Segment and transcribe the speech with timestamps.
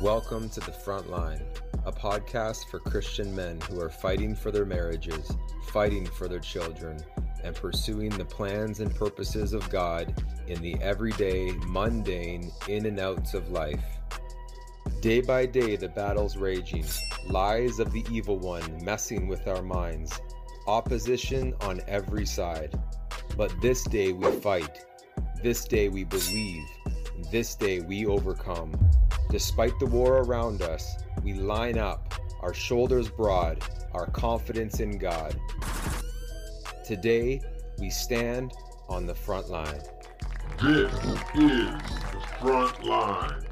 [0.00, 1.42] Welcome to The Front Line,
[1.84, 5.28] a podcast for Christian men who are fighting for their marriages,
[5.72, 7.00] fighting for their children,
[7.42, 13.34] and pursuing the plans and purposes of God in the everyday, mundane in and outs
[13.34, 13.82] of life.
[15.00, 16.86] Day by day, the battle's raging,
[17.26, 20.20] lies of the evil one messing with our minds,
[20.68, 22.80] opposition on every side.
[23.36, 24.78] But this day we fight,
[25.42, 26.62] this day we believe,
[27.32, 28.72] this day we overcome.
[29.30, 35.38] Despite the war around us, we line up, our shoulders broad, our confidence in God.
[36.82, 37.42] Today,
[37.78, 38.54] we stand
[38.88, 39.80] on the front line.
[40.62, 43.42] This is the front line.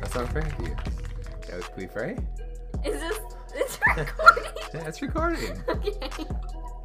[0.00, 0.76] That's not fair to you.
[1.48, 2.16] Yeah, can we pray?
[2.84, 3.18] Is this
[3.54, 4.44] it's recording?
[4.74, 5.62] Yeah, it's recording.
[5.68, 6.24] okay.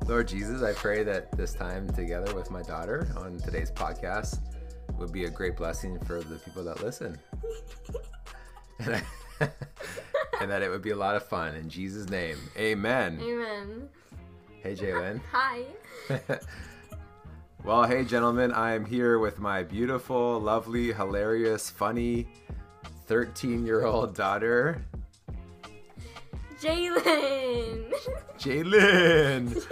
[0.06, 4.40] Lord Jesus, I pray that this time together with my daughter on today's podcast
[5.00, 7.18] would be a great blessing for the people that listen.
[8.80, 9.02] and,
[9.42, 9.50] I,
[10.42, 11.56] and that it would be a lot of fun.
[11.56, 13.20] In Jesus' name, amen.
[13.22, 13.90] Amen.
[14.62, 15.22] Hey, Jaelyn.
[15.32, 15.64] Hi.
[17.64, 22.28] well, hey, gentlemen, I am here with my beautiful, lovely, hilarious, funny
[23.08, 24.84] 13 year old daughter,
[26.62, 27.94] Jaelyn.
[28.38, 29.66] Jaelyn.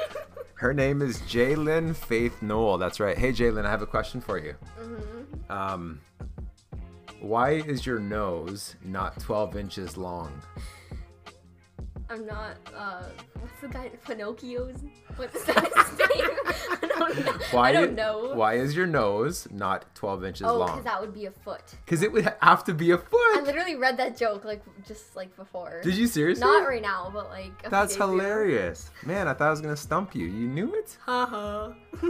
[0.58, 2.78] Her name is Jaelyn Faith Noel.
[2.78, 3.18] That's right.
[3.18, 4.56] Hey, Jalen, I have a question for you.
[4.80, 6.02] hmm Um,
[7.22, 10.32] why is your nose not 12 inches long?
[12.10, 12.56] I'm not.
[12.76, 13.04] Uh,
[13.42, 13.90] what's the guy?
[14.06, 14.78] Pinocchio's.
[15.18, 16.30] What's that his name?
[16.82, 17.34] I don't know.
[17.52, 18.34] Why I don't know.
[18.34, 20.68] Why is your nose not 12 inches Oh, long?
[20.70, 21.64] because that would be a foot.
[21.84, 23.38] Because it would have to be a foot.
[23.38, 25.82] I literally read that joke like just like before.
[25.84, 26.46] Did you seriously?
[26.46, 27.52] Not right now, but like.
[27.60, 28.08] a few That's days ago.
[28.12, 28.90] hilarious.
[29.06, 30.28] Man, I thought I was going to stump you.
[30.28, 30.98] You knew it?
[31.06, 31.74] Haha.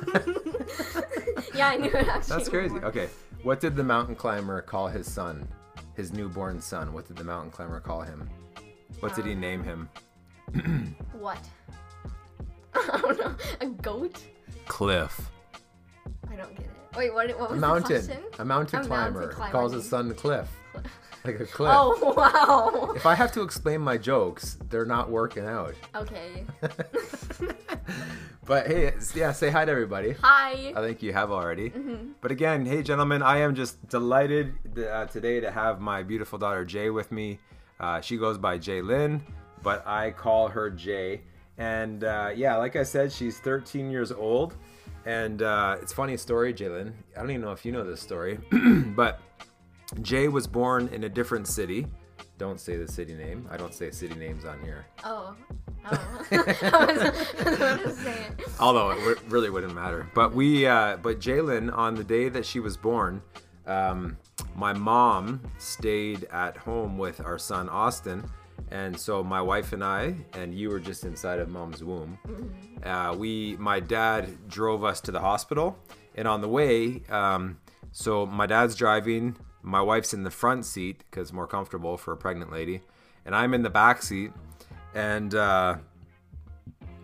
[1.56, 2.30] yeah, I knew it actually.
[2.38, 2.74] That's crazy.
[2.76, 2.90] before.
[2.90, 3.10] Okay.
[3.44, 5.48] What did the mountain climber call his son?
[5.96, 6.94] His newborn son.
[6.94, 8.30] What did the mountain climber call him?
[9.00, 9.90] What did he Um, name him?
[11.14, 11.40] What?
[12.76, 13.36] I don't know.
[13.62, 14.22] A goat?
[14.68, 15.30] Cliff.
[16.32, 16.72] I don't get it.
[16.96, 17.30] Wait, what?
[17.40, 18.02] What A was mountain.
[18.02, 18.24] the question?
[18.40, 20.50] A mountain A climber mountain climber calls his son Cliff.
[21.26, 21.70] Like a cliff.
[21.74, 22.94] Oh wow.
[22.94, 25.74] If I have to explain my jokes, they're not working out.
[25.94, 26.46] Okay.
[28.46, 30.14] but hey, yeah, say hi to everybody.
[30.22, 30.72] Hi.
[30.74, 31.72] I think you have already.
[31.72, 32.12] Mhm.
[32.22, 36.64] But again, hey, gentlemen, I am just delighted uh, today to have my beautiful daughter
[36.64, 37.40] Jay with me.
[37.80, 39.22] Uh, she goes by Jay Lynn,
[39.64, 41.22] but I call her Jay.
[41.58, 44.56] And uh, yeah, like I said, she's 13 years old.
[45.06, 46.92] And uh, it's funny story, Jaelyn.
[47.16, 49.20] I don't even know if you know this story, but
[50.02, 51.88] Jay was born in a different city.
[52.38, 53.48] Don't say the city name.
[53.50, 54.86] I don't say city names on here.
[55.04, 55.34] Oh.
[55.90, 56.26] Oh.
[56.32, 56.98] I was,
[57.46, 58.48] was about to say it.
[58.60, 60.08] although it w- really wouldn't matter.
[60.14, 63.22] But we, uh, but Jaelyn, on the day that she was born,
[63.66, 64.18] um,
[64.56, 68.30] my mom stayed at home with our son Austin,
[68.72, 72.18] and so my wife and I, and you were just inside of mom's womb.
[72.84, 75.78] Uh, we, my dad drove us to the hospital,
[76.16, 77.58] and on the way, um,
[77.92, 82.18] so my dad's driving, my wife's in the front seat because more comfortable for a
[82.18, 82.82] pregnant lady,
[83.26, 84.32] and I'm in the back seat,
[84.94, 85.34] and.
[85.34, 85.78] Uh,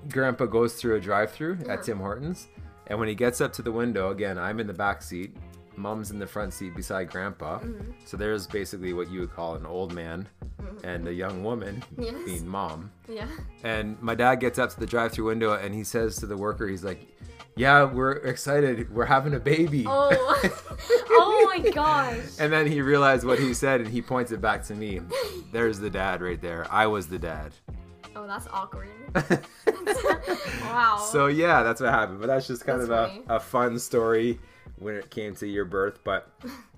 [0.09, 2.47] Grandpa goes through a drive-through at Tim Hortons,
[2.87, 5.35] and when he gets up to the window, again, I'm in the back seat.
[5.75, 7.59] Mom's in the front seat beside Grandpa.
[7.59, 7.91] Mm-hmm.
[8.05, 10.27] So there's basically what you would call an old man
[10.61, 10.85] mm-hmm.
[10.85, 12.13] and a young woman, Yes.
[12.25, 12.91] being mom.
[13.07, 13.27] Yeah.
[13.63, 16.67] And my dad gets up to the drive-through window and he says to the worker,
[16.67, 17.07] he's like,
[17.55, 18.93] "Yeah, we're excited.
[18.93, 20.39] We're having a baby." Oh.
[21.09, 22.39] oh my gosh.
[22.39, 25.01] And then he realized what he said and he points it back to me.
[25.51, 26.67] There's the dad right there.
[26.71, 27.53] I was the dad.
[28.15, 28.89] Oh, that's awkward.
[30.61, 31.07] wow.
[31.11, 32.19] So yeah, that's what happened.
[32.19, 34.39] But that's just kind That's of a, a fun story
[34.83, 35.99] when it came to your birth.
[36.03, 36.29] But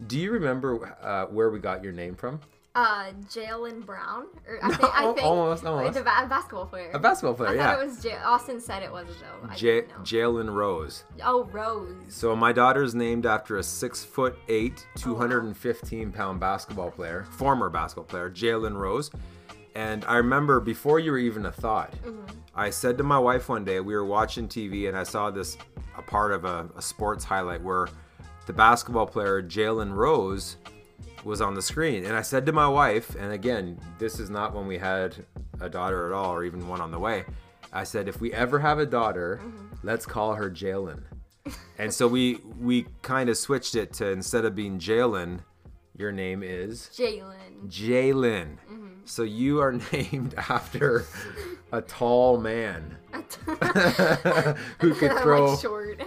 [0.08, 2.40] do you remember uh, where we got your name from?
[2.78, 4.26] uh, Jalen Brown.
[4.46, 4.94] Or I No, think.
[4.94, 5.94] I think almost, almost.
[5.98, 6.92] Ba- basketball player.
[6.94, 7.74] A basketball player, I yeah.
[7.76, 9.56] thought it was J- Austin said it was though.
[9.56, 11.06] J- Jalen Rose.
[11.24, 11.96] oh, Rose.
[12.10, 18.04] So my daughter's named after a six foot eight, 215 pound basketball player, former basketball
[18.06, 19.10] player, Jalen Rose.
[19.74, 21.94] And I remember before you were even a thought,
[22.56, 25.58] I said to my wife one day, we were watching TV and I saw this,
[25.98, 27.90] a part of a, a sports highlight where
[28.46, 30.58] the basketball player Jalen Rose
[31.26, 32.06] was on the screen.
[32.06, 35.16] And I said to my wife, and again, this is not when we had
[35.60, 37.26] a daughter at all or even one on the way.
[37.74, 39.76] I said, if we ever have a daughter, mm-hmm.
[39.84, 41.04] let's call her Jalen.
[41.78, 45.42] And so we we kind of switched it to instead of being Jalen,
[45.96, 47.68] your name is Jaelyn.
[47.68, 48.58] Jaelyn.
[49.06, 51.06] So you are named after
[51.72, 52.98] a tall man
[54.80, 55.56] who could throw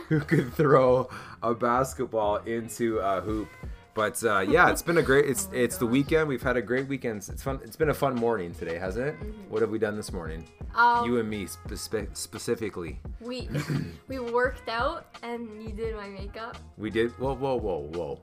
[0.08, 1.08] who could throw
[1.42, 3.48] a basketball into a hoop.
[3.94, 5.26] But uh, yeah, it's been a great.
[5.28, 6.28] It's it's the weekend.
[6.28, 7.28] We've had a great weekend.
[7.28, 7.58] It's fun.
[7.64, 9.14] It's been a fun morning today, hasn't it?
[9.48, 10.44] What have we done this morning?
[10.76, 13.00] Um, You and me spe- specifically.
[13.20, 13.48] we
[14.08, 16.56] we worked out and you did my makeup.
[16.76, 17.10] We did.
[17.18, 18.20] Whoa, whoa, whoa, whoa.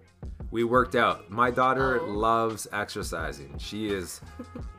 [0.55, 1.29] We worked out.
[1.29, 2.05] My daughter Oh.
[2.05, 3.57] loves exercising.
[3.57, 4.21] She is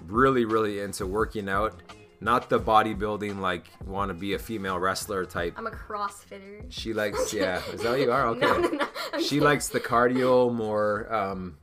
[0.06, 1.74] really, really into working out.
[2.18, 5.52] Not the bodybuilding, like want to be a female wrestler type.
[5.58, 6.64] I'm a CrossFitter.
[6.70, 7.60] She likes, yeah.
[7.74, 8.26] Is that what you are?
[8.28, 8.46] Okay.
[8.46, 8.86] No, no, no.
[9.18, 9.44] She kidding.
[9.44, 11.12] likes the cardio more.
[11.14, 11.58] Um,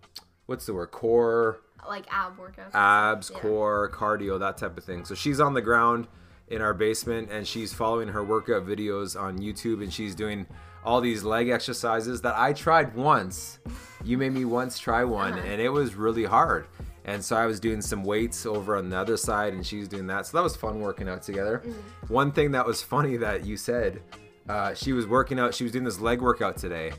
[0.45, 0.91] what's the word?
[0.91, 1.57] Core,
[1.87, 2.75] like ab workouts.
[2.75, 3.39] abs, yeah.
[3.39, 5.05] core, cardio, that type of thing.
[5.05, 6.07] So she's on the ground
[6.49, 10.45] in our basement and she's following her workout videos on YouTube and she's doing
[10.85, 13.59] all these leg exercises that I tried once.
[14.03, 15.47] You made me once try one Uh-huh.
[15.47, 16.67] and it was really hard.
[17.05, 20.07] And so I was doing some weights over on the other side and she's doing
[20.07, 20.25] that.
[20.27, 21.61] So that was fun working out together.
[21.65, 22.13] Mm-hmm.
[22.13, 24.01] One thing that was funny that you said,
[24.47, 26.91] uh, she was working out, she was doing this leg workout today.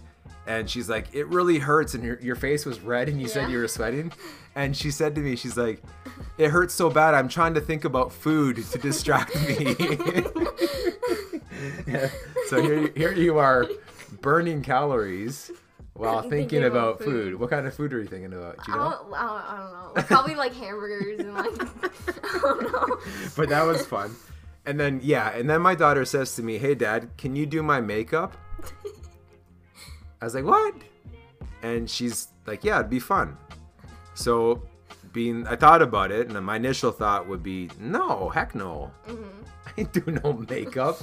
[0.46, 3.50] And she's like, it really hurts, and your, your face was red, and you said
[3.50, 4.12] you were sweating.
[4.54, 5.82] And she said to me, she's like,
[6.36, 7.14] it hurts so bad.
[7.14, 9.74] I'm trying to think about food to distract me.
[11.86, 12.08] Yeah.
[12.48, 13.66] So here, here you are,
[14.20, 15.50] burning calories
[15.94, 17.32] while thinking, Thinking about, about food.
[17.32, 17.40] food.
[17.40, 18.56] What kind of food are you thinking about?
[18.64, 18.90] Do I you know?
[18.90, 19.92] don't, I don't, I don't know.
[19.96, 21.46] Like, probably like hamburgers and like
[22.34, 22.98] I don't know.
[23.36, 24.14] but that was fun.
[24.66, 27.62] And then yeah, and then my daughter says to me, "Hey, Dad, can you do
[27.62, 28.36] my makeup?"
[30.20, 30.74] I was like, "What?"
[31.62, 33.36] And she's like, "Yeah, it'd be fun."
[34.14, 34.62] So,
[35.12, 39.42] being I thought about it, and my initial thought would be, "No, heck no, mm-hmm.
[39.76, 40.98] I do no makeup."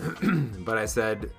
[0.60, 1.30] but I said,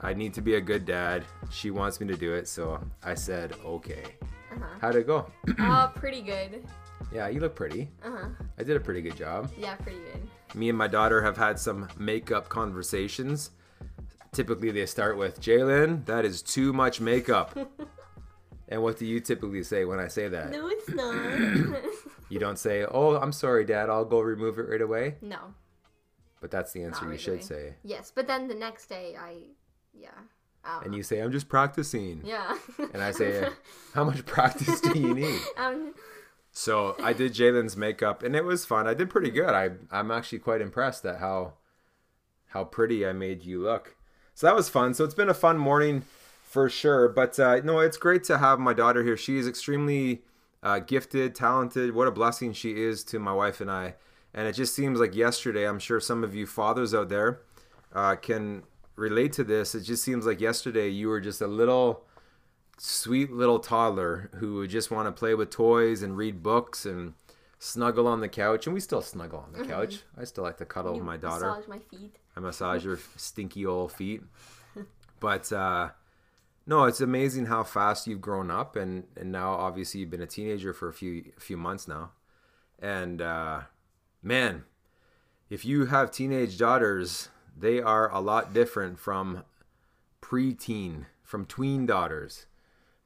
[0.00, 1.24] "I need to be a good dad.
[1.50, 4.04] She wants me to do it, so I said, okay."
[4.52, 4.64] Uh-huh.
[4.80, 5.30] How'd it go?
[5.60, 6.64] Uh, pretty good.
[7.12, 7.88] yeah, you look pretty.
[8.04, 8.28] Uh huh.
[8.58, 9.50] I did a pretty good job.
[9.56, 10.28] Yeah, pretty good.
[10.58, 13.50] me and my daughter have had some makeup conversations.
[14.32, 17.56] Typically, they start with Jaelyn, that is too much makeup.
[18.68, 20.50] and what do you typically say when I say that?
[20.50, 21.84] No, it's not.
[22.32, 25.16] You don't say, Oh, I'm sorry, Dad, I'll go remove it right away.
[25.20, 25.38] no.
[26.40, 27.74] But that's the answer you should say.
[27.82, 29.34] Yes, but then the next day I,
[29.92, 30.08] yeah.
[30.64, 30.96] I And know.
[30.96, 32.22] you say, I'm just practicing.
[32.24, 32.56] Yeah.
[32.94, 33.48] And I say,
[33.94, 35.40] How much practice do you need?
[35.56, 35.94] um,
[36.52, 38.86] So I did Jaelyn's makeup and it was fun.
[38.86, 39.50] I did pretty good.
[39.50, 41.54] I I'm actually quite impressed at how
[42.48, 43.96] how pretty I made you look.
[44.34, 44.94] So that was fun.
[44.94, 46.02] So it's been a fun morning
[46.42, 47.08] for sure.
[47.08, 49.16] But uh, no, it's great to have my daughter here.
[49.16, 50.22] She is extremely
[50.62, 51.94] uh, gifted, talented.
[51.94, 53.94] What a blessing she is to my wife and I.
[54.32, 55.66] And it just seems like yesterday.
[55.66, 57.40] I'm sure some of you fathers out there
[57.92, 58.62] uh, can
[58.96, 59.74] relate to this.
[59.74, 62.04] It just seems like yesterday you were just a little
[62.78, 67.14] sweet little toddler who would just want to play with toys and read books and
[67.58, 68.66] snuggle on the couch.
[68.66, 70.02] And we still snuggle on the couch.
[70.16, 71.46] I still like to cuddle you my daughter.
[71.46, 72.16] Massage my feet.
[72.36, 74.22] I massage your stinky old feet.
[75.20, 75.90] But uh,
[76.66, 80.26] no, it's amazing how fast you've grown up, and and now obviously you've been a
[80.26, 82.12] teenager for a few few months now,
[82.78, 83.60] and uh,
[84.22, 84.64] man,
[85.48, 89.44] if you have teenage daughters, they are a lot different from
[90.22, 92.46] preteen, from tween daughters.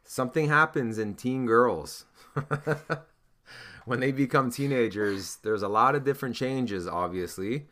[0.03, 2.05] Something happens in teen girls.
[3.85, 7.67] when they become teenagers, there's a lot of different changes, obviously,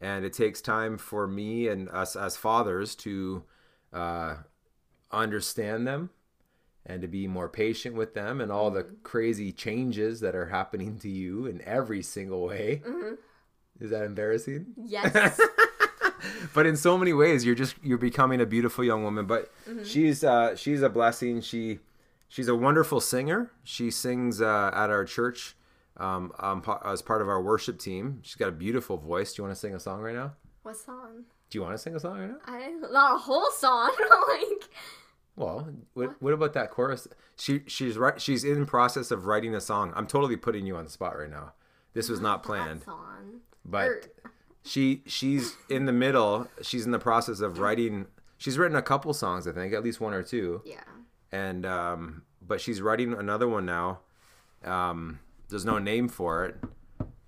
[0.00, 3.44] and it takes time for me and us as fathers to
[3.92, 4.36] uh,
[5.10, 6.10] understand them
[6.88, 10.98] and to be more patient with them and all the crazy changes that are happening
[11.00, 12.82] to you in every single way.
[13.78, 14.66] Is that embarrassing?
[14.76, 15.40] Yes.
[16.54, 19.52] but in so many ways you're just you're becoming a beautiful young woman but
[19.84, 21.78] she's uh she's a blessing she
[22.28, 25.56] she's a wonderful singer she sings uh at our church
[25.96, 29.44] um, um as part of our worship team she's got a beautiful voice do you
[29.46, 31.24] want to sing a song right now what song?
[31.50, 33.92] do you want to sing a song right now I not a whole song.
[34.28, 34.68] like
[35.38, 36.32] well what, what?
[36.34, 37.08] about that chorus?
[37.36, 39.92] She she's right she's in process of writing a song.
[39.96, 41.52] I'm totally putting you on the spot right now.
[41.94, 42.82] This was not planned.
[42.82, 43.40] song.
[43.64, 44.02] but Or-
[44.64, 46.48] she she's in the middle.
[46.62, 50.00] She's in the process of writing she's written a couple songs i think at least
[50.00, 50.60] one or two.
[50.64, 50.80] Yeah.
[51.32, 54.00] and um but she's writing another one now.
[54.64, 56.56] Um there's no name for it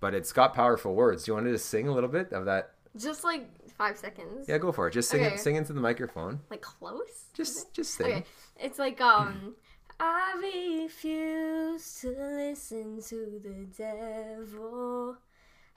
[0.01, 1.25] but it's got powerful words.
[1.25, 2.73] Do you want to just sing a little bit of that?
[2.97, 3.49] Just like
[3.83, 4.47] five seconds.
[4.51, 5.35] yeah go for it just sing Okay.
[5.35, 7.15] it sing into the microphone Like close.
[7.39, 8.25] just just sing Okay.
[8.67, 9.55] It's like um.
[10.03, 13.19] I refuse to listen to
[13.49, 15.17] the devil.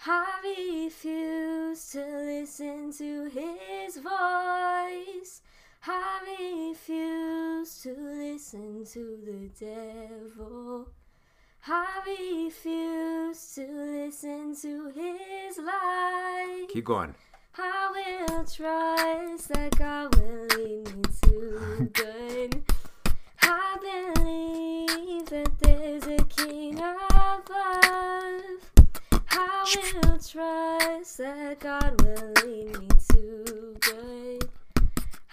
[0.05, 0.25] I
[0.85, 5.41] refuse to listen to his voice.
[5.85, 6.05] I
[6.39, 7.91] refuse to
[8.23, 10.87] listen to the devil.
[11.67, 16.69] I refuse to listen to his lies.
[16.69, 17.13] keep going
[17.55, 22.63] I will trust that God will lead me to good.
[23.43, 27.45] I believe that there's a king above.
[29.29, 34.49] I will trust that God will lead me to good.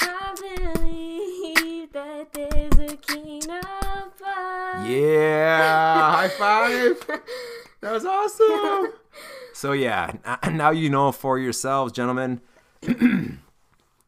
[0.01, 0.35] I
[0.75, 4.87] believe that there's a king above.
[4.87, 6.11] Yeah!
[6.13, 7.21] High five!
[7.81, 8.93] That was awesome!
[9.61, 10.13] So yeah,
[10.51, 12.41] now you know for yourselves, gentlemen.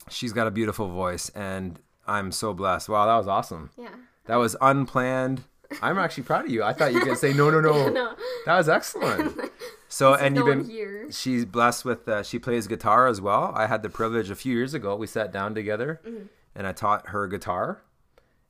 [0.09, 2.89] She's got a beautiful voice, and I'm so blessed.
[2.89, 3.69] Wow, that was awesome.
[3.77, 3.91] Yeah.
[4.25, 5.45] That was unplanned.
[5.83, 6.63] I'm actually proud of you.
[6.63, 7.89] I thought you could say no, no, no.
[7.93, 8.15] No.
[8.47, 9.39] That was excellent.
[9.89, 10.65] So and you've been.
[10.65, 11.09] here.
[11.13, 12.09] She's blessed with.
[12.09, 13.53] Uh, she plays guitar as well.
[13.55, 14.97] I had the privilege a few years ago.
[14.97, 16.25] We sat down together, Mm-hmm.
[16.55, 17.83] and I taught her guitar,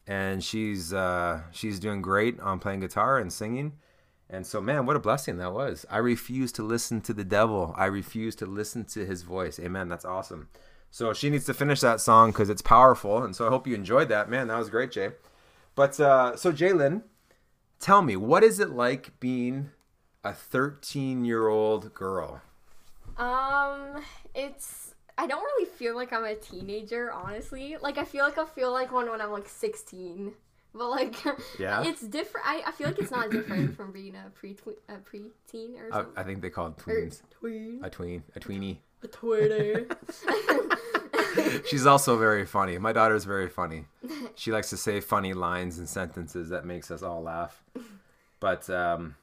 [0.06, 3.72] and she's uh, she's doing great on playing guitar and singing.
[4.32, 5.84] And so, man, what a blessing that was.
[5.90, 7.74] I refuse to listen to the devil.
[7.76, 9.60] I refuse to listen to his voice.
[9.60, 9.90] Amen.
[9.90, 10.48] That's awesome.
[10.90, 13.22] So she needs to finish that song because it's powerful.
[13.22, 14.30] And so I hope you enjoyed that.
[14.30, 15.10] Man, that was great, Jay.
[15.74, 17.02] But uh, so, Jaelyn,
[17.78, 19.70] tell me, what is it like being
[20.24, 22.40] a 13 year old girl?
[23.18, 24.02] Um,
[24.34, 27.76] it's I don't really feel like I'm a teenager, honestly.
[27.80, 30.32] Like I feel like I feel like one when I'm like 16.
[30.74, 31.14] But like,
[31.58, 31.82] Yeah?
[31.84, 32.46] it's different.
[32.46, 34.56] I, I feel like it's not different from being a pre
[34.88, 36.12] a preteen or something.
[36.16, 37.22] I think they call it Or tweens.
[37.30, 37.80] tween.
[37.82, 38.78] A tween, a tweenie.
[39.02, 39.96] A tweener.
[41.66, 42.78] She's also very funny.
[42.78, 43.86] My daughter's very funny.
[44.34, 47.62] She likes to say funny lines and sentences that makes us all laugh.
[48.40, 49.16] But um,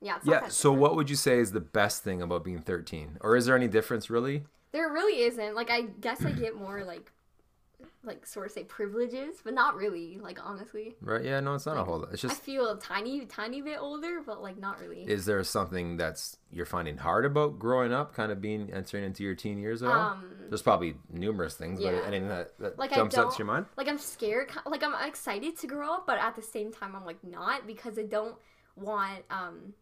[0.00, 0.16] yeah.
[0.16, 0.80] It's yeah, so different.
[0.80, 3.18] what would you say is the best thing about being 13?
[3.20, 4.44] Or is there any difference really?
[4.72, 5.54] There really isn't.
[5.54, 7.10] Like I guess I get more like,
[8.04, 10.18] like sort of say privileges, but not really.
[10.20, 11.24] Like honestly, Right?
[11.24, 12.08] Yeah, no, it's not a whole lot.
[12.12, 15.02] It's just I feel a tiny, tiny bit older, but like not really.
[15.02, 19.22] is there something that's you're finding hard about growing up, kind of being entering into
[19.22, 20.10] your teen years at all?
[20.12, 21.90] Um, There's probably numerous things, yeah.
[21.92, 23.66] but anything that, that Like, jumps out to your mind?
[23.76, 27.04] like I'm scared like I'm excited to grow up but at the same time I'm
[27.04, 28.36] like not because I don't
[28.76, 29.74] want um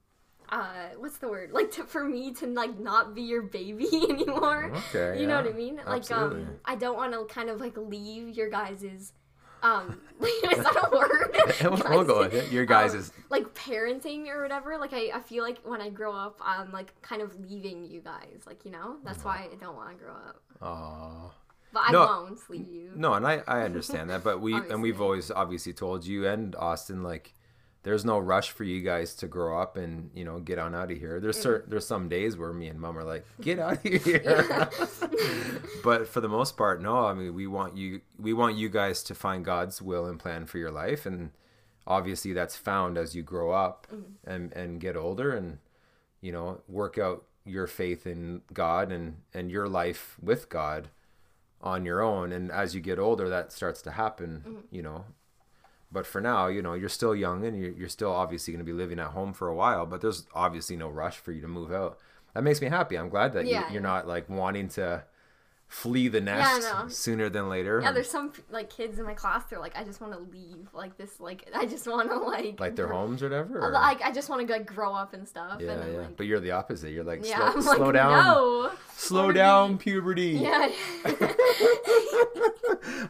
[0.51, 1.53] uh what's the word?
[1.53, 4.73] Like to, for me to like not be your baby anymore.
[4.95, 5.77] Okay, you know what I mean?
[5.87, 6.43] Like absolutely.
[6.43, 9.13] um I don't want to kind of like leave your guys's
[9.63, 11.31] um is that a word?
[11.63, 12.51] We'll, we'll go with it.
[12.53, 14.77] Your guys Um, is like parenting or whatever.
[14.79, 18.01] Like I, I feel like when I grow up I'm like kind of leaving you
[18.01, 18.43] guys.
[18.47, 18.97] Like you know?
[19.05, 20.41] That's why I don't want to grow up.
[20.63, 21.31] Aw.
[21.73, 22.05] but I No.
[22.07, 22.69] won't leave.
[22.69, 26.27] You No, and I, I understand that, but we and we've always obviously told you
[26.29, 27.35] and Austin like
[27.85, 30.91] there's no rush for you guys to grow up and you know get on out
[30.91, 31.21] of here.
[31.21, 31.43] There's mm.
[31.43, 34.69] certain there's some days where me and mom are like get out of here,
[35.85, 37.07] but for the most part, no.
[37.07, 40.47] I mean, we want you we want you guys to find God's will and plan
[40.47, 41.31] for your life, and
[41.87, 44.31] obviously that's found as you grow up mm-hmm.
[44.31, 45.59] and and get older and
[46.23, 50.88] you know work out your faith in God and and your life with God
[51.61, 52.33] on your own.
[52.33, 54.61] And as you get older that starts to happen mm-hmm.
[54.71, 55.05] you know
[55.95, 58.71] but for now you know you're still young and you're, you're still obviously going to
[58.73, 61.49] be living at home for a while but there's obviously no rush for you to
[61.49, 61.99] move out
[62.35, 63.89] that makes me happy i'm glad that Yeah, you, you're yeah.
[63.95, 65.05] not like wanting to
[65.67, 66.87] flee the nest know.
[66.89, 69.43] sooner than later Yeah, there's some like kids in my class.
[69.49, 70.69] They're like, I just want to leave.
[70.73, 74.01] Like this, like I just want to like like their homes or whatever or- Like
[74.03, 75.59] I just want to like grow up and stuff.
[75.61, 77.95] yeah and then, yeah Like, but you're the opposite you're like yeah, slow, slow like,
[77.95, 78.71] down No.
[78.95, 80.69] slow wanna down puberty Yeah.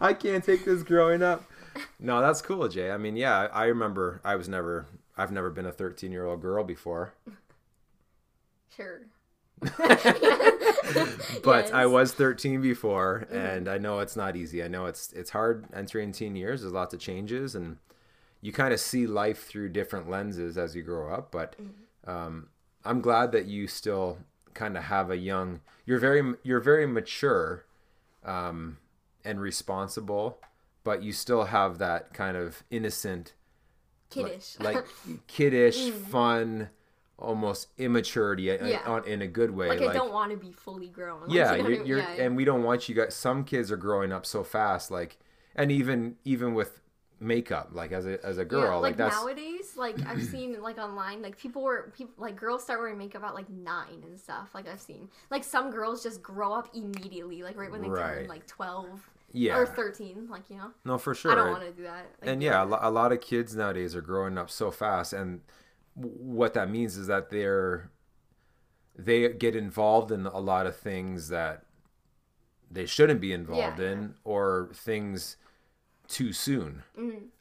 [0.00, 1.44] I can't take this growing up.
[1.98, 2.90] No, that's cool, Jay.
[2.90, 7.14] I mean, yeah, I remember I was never I've never been a 13-year-old girl before.
[8.76, 9.02] sure.
[11.42, 14.62] But I was 13 before and I know it's not easy.
[14.62, 16.60] I know it's it's hard entering teen years.
[16.62, 17.78] There's lots of changes and
[18.40, 21.56] you kind of see life through different lenses as you grow up, but
[22.06, 22.48] um,
[22.84, 24.18] I'm glad that you still
[24.52, 27.64] kind of have a young you're very you're very mature
[28.24, 28.78] um,
[29.24, 30.38] and responsible,
[30.84, 33.32] but you still have that kind of innocent
[34.10, 34.56] Kiddish.
[34.60, 34.84] like
[35.26, 36.70] kiddish, fun,
[37.18, 38.82] almost immaturity uh, Yeah.
[38.86, 39.78] on, in a good way.
[39.78, 41.22] like, I don't want to be fully grown.
[41.22, 43.14] Like, yeah, you know you're, you're yeah, and we don't want you guys.
[43.14, 45.18] Some kids are growing up so fast, like,
[45.56, 46.80] and even even with
[47.20, 50.78] makeup, like as a as a girl, Yeah, like, like, nowadays, like I've seen like
[50.78, 54.50] online, like people were people like girls start wearing makeup at like nine and stuff.
[54.54, 57.90] Like I've seen, like some girls just grow up immediately, like right when they Right.
[57.90, 60.28] turn like twelve yeah, or thirteen.
[60.30, 61.32] Like you know, no, for sure.
[61.32, 62.06] I don't want to do that.
[62.22, 65.42] Like, and yeah, a, a lot of kids nowadays are growing up so fast, and
[65.94, 67.90] what that means is that they're
[68.96, 71.64] they get involved in a lot of things that
[72.70, 73.92] they shouldn't be involved Yeah.
[73.92, 75.36] in, or things
[76.08, 76.82] too soon.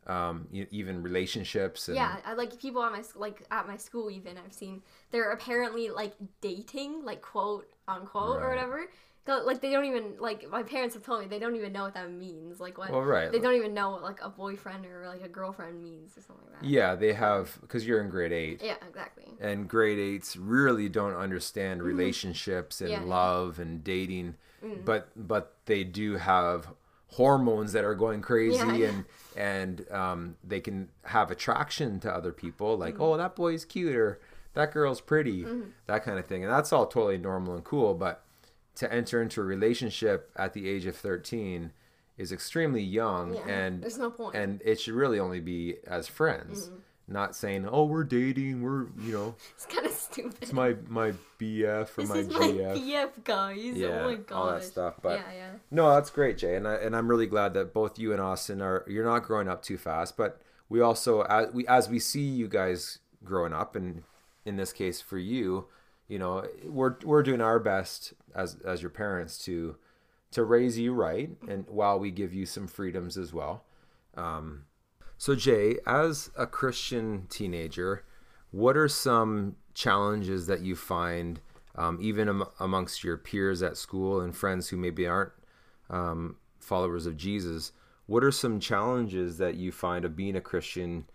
[0.07, 1.87] Um, e- even relationships.
[1.87, 2.17] And, Mm-hmm.
[2.17, 4.81] Yeah, I, like people at my like at my school even I've seen
[5.11, 8.55] they're apparently like dating, like quote unquote or Right.
[8.55, 8.93] whatever, 'cause,
[9.27, 11.93] like they don't even like my parents have told me they don't even know what
[11.93, 12.59] that means.
[12.59, 12.91] Like what?
[12.91, 13.31] Well, right.
[13.31, 16.45] They don't even know what like a boyfriend or like a girlfriend means or something
[16.51, 16.67] like that.
[16.67, 18.61] Yeah, they have because you're in grade eight.
[18.63, 19.25] Yeah, exactly.
[19.39, 23.03] and grade eights really don't understand relationships and Mm-hmm.
[23.07, 24.85] Yeah, love and dating Mm.
[24.85, 26.69] but but they do have
[27.09, 32.31] hormones that are going crazy Yeah, and and um, they can have attraction to other
[32.31, 33.03] people like Mm-hmm.
[33.03, 34.19] oh that boy's cute or
[34.53, 35.45] that girl's pretty
[35.87, 38.22] that kind of thing and that's all totally normal and cool but
[38.75, 41.71] to enter into a relationship at the age of 13
[42.17, 44.35] is extremely young Yeah, and there's no point.
[44.35, 46.75] and it should really only be as friends Mm-hmm.
[47.07, 50.37] not saying oh we're dating we're you know It's kind of stupid.
[50.41, 52.77] it's my my BF or this my is my GF.
[52.77, 53.57] PF guys.
[53.57, 54.37] Yeah, oh my gosh.
[54.37, 55.49] all that stuff, but- yeah, yeah.
[55.71, 58.61] No, that's great, Jay, and I, and I'm really glad that both you and Austin
[58.61, 60.39] are you're not growing up too fast, but
[60.69, 64.03] we also as we as we see you guys growing up, and
[64.45, 65.65] in this case for you,
[66.13, 69.75] you know, we're we're doing our best as as your parents to
[70.29, 73.63] to raise you right, and while we give you some freedoms as well.
[74.15, 74.65] Um,
[75.17, 78.05] so Jay, as a Christian teenager,
[78.51, 81.39] what are some challenges that you find,
[81.75, 85.33] um, even am- amongst your peers at school and friends who maybe aren't
[85.89, 87.71] um, followers of Jesus?
[88.05, 91.05] What are some challenges that you find of being a Christian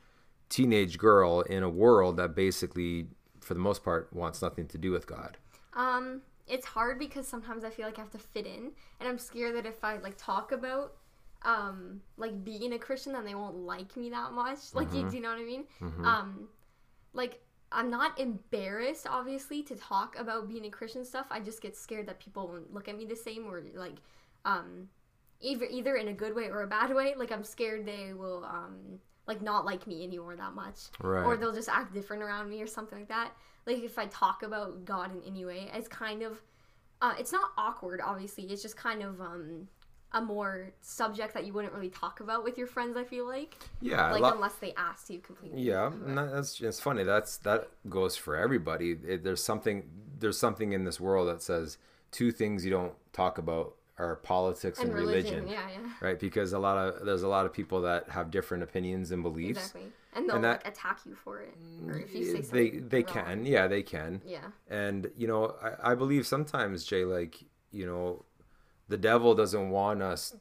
[0.48, 3.06] teenage girl in a world that basically,
[3.40, 5.36] for the most part, wants nothing to do with God?
[5.74, 9.18] Um, it's hard because sometimes I feel like I have to fit in, and I'm
[9.18, 10.94] scared that if I like talk about
[11.42, 14.58] um like being a Christian, then they won't like me that much.
[14.74, 15.64] Like, you, do you know what I mean?
[16.04, 16.48] Um,
[17.12, 17.40] like
[17.70, 21.26] I'm not embarrassed, obviously, to talk about being a Christian stuff.
[21.30, 23.96] I just get scared that people won't look at me the same, or like,
[24.44, 24.88] um,
[25.40, 27.14] either either in a good way or a bad way.
[27.16, 31.22] Like I'm scared they will um like not like me anymore that much, Right.
[31.24, 33.30] or they'll just act different around me or something like that.
[33.66, 36.42] Like if I talk about God in any way, it's kind of
[37.00, 38.00] uh, it's not awkward.
[38.04, 39.68] Obviously, it's just kind of um
[40.12, 42.96] a more subject that you wouldn't really talk about with your friends.
[42.96, 45.60] I feel like Yeah, like lo- unless they asked you completely.
[45.62, 47.02] Yeah, and that, that's just funny.
[47.04, 48.92] That's that goes for everybody.
[49.06, 49.84] It, there's something
[50.18, 51.76] there's something in this world that says
[52.10, 55.48] two things you don't talk about are politics and, and religion, religion.
[55.48, 55.90] Yeah, yeah.
[56.00, 56.18] right?
[56.20, 59.58] Because a lot of there's a lot of people that have different opinions and beliefs.
[59.58, 59.92] Exactly.
[60.14, 61.54] And they'll And that- like attack you for it.
[61.86, 63.12] Or if you say they something they wrong.
[63.24, 64.22] can, yeah, they can.
[64.24, 64.46] Yeah.
[64.68, 68.24] And you know, I, I believe sometimes Jay, like you know,
[68.88, 70.34] the devil doesn't want us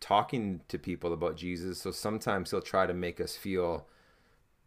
[0.00, 3.86] talking to people about Jesus, so sometimes he'll try to make us feel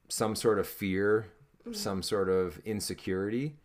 [0.10, 1.28] some sort of fear,
[1.72, 3.56] some sort of insecurity.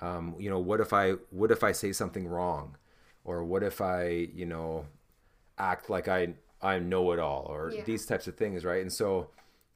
[0.00, 2.76] Um, you know, what if I what if I say something wrong,
[3.24, 4.86] or what if I you know
[5.58, 7.84] act like I I know it all, or Yeah.
[7.84, 8.80] these types of things, right?
[8.80, 9.28] And so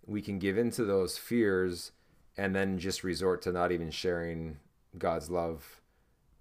[0.06, 1.92] we can give into those fears
[2.36, 4.58] and then just resort to not even sharing
[4.96, 5.82] God's love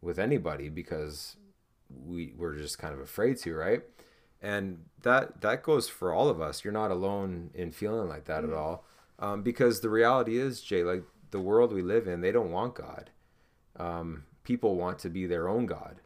[0.02, 1.36] with anybody because
[1.90, 3.82] we we're just kind of afraid to, right?
[4.42, 6.64] And that that goes for all of us.
[6.64, 8.86] You're not alone in feeling like that at all,
[9.20, 12.76] um, because the reality is, Jay, like the world we live in, they don't want
[12.76, 13.10] God.
[13.78, 16.00] Um, people want to be their own God,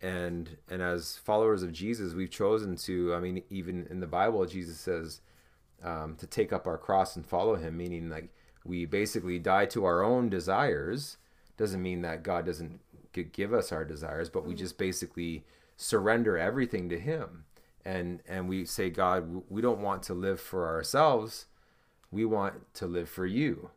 [0.00, 3.14] and and as followers of Jesus, we've chosen to.
[3.14, 5.20] I mean, even in the Bible, Jesus says
[5.82, 8.30] um, to take up our cross and follow Him, meaning like
[8.64, 11.16] we basically die to our own desires.
[11.56, 12.80] Doesn't mean that God doesn't
[13.32, 15.44] give us our desires, but we just basically
[15.76, 17.44] surrender everything to Him,
[17.84, 21.46] and and we say, God, we don't want to live for ourselves.
[22.10, 23.70] We want to live for You.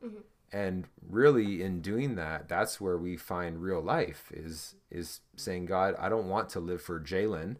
[0.54, 4.32] And really, in doing that, that's where we find real life.
[4.34, 7.56] Is is saying, God, I don't want to live for Jaelyn.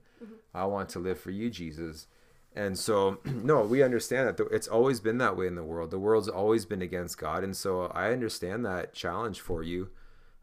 [0.54, 2.08] I want to live for You, Jesus.
[2.54, 5.90] And so, no, we understand that it's always been that way in the world.
[5.90, 9.90] The world's always been against God, and so I understand that challenge for you.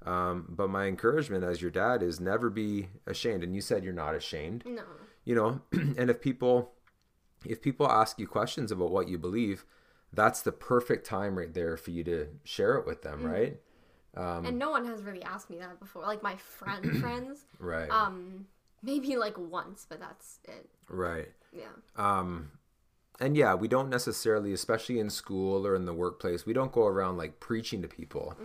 [0.07, 3.43] Um, but my encouragement as your dad is never be ashamed.
[3.45, 4.83] And you said you're not ashamed No.
[5.25, 6.71] you know and if people
[7.45, 9.65] if people ask you questions about what you believe
[10.13, 13.59] that's the perfect time right there for you to share it with them right
[14.17, 16.03] Um, and no one has really asked me that before.
[16.03, 17.45] Like my friend friends.
[17.59, 18.47] right Um
[18.83, 20.69] maybe like once, but that's it.
[20.89, 21.67] right Yeah.
[21.97, 22.51] um
[23.21, 26.87] and yeah we don't necessarily especially in school or in the workplace we don't go
[26.87, 28.37] around like preaching to people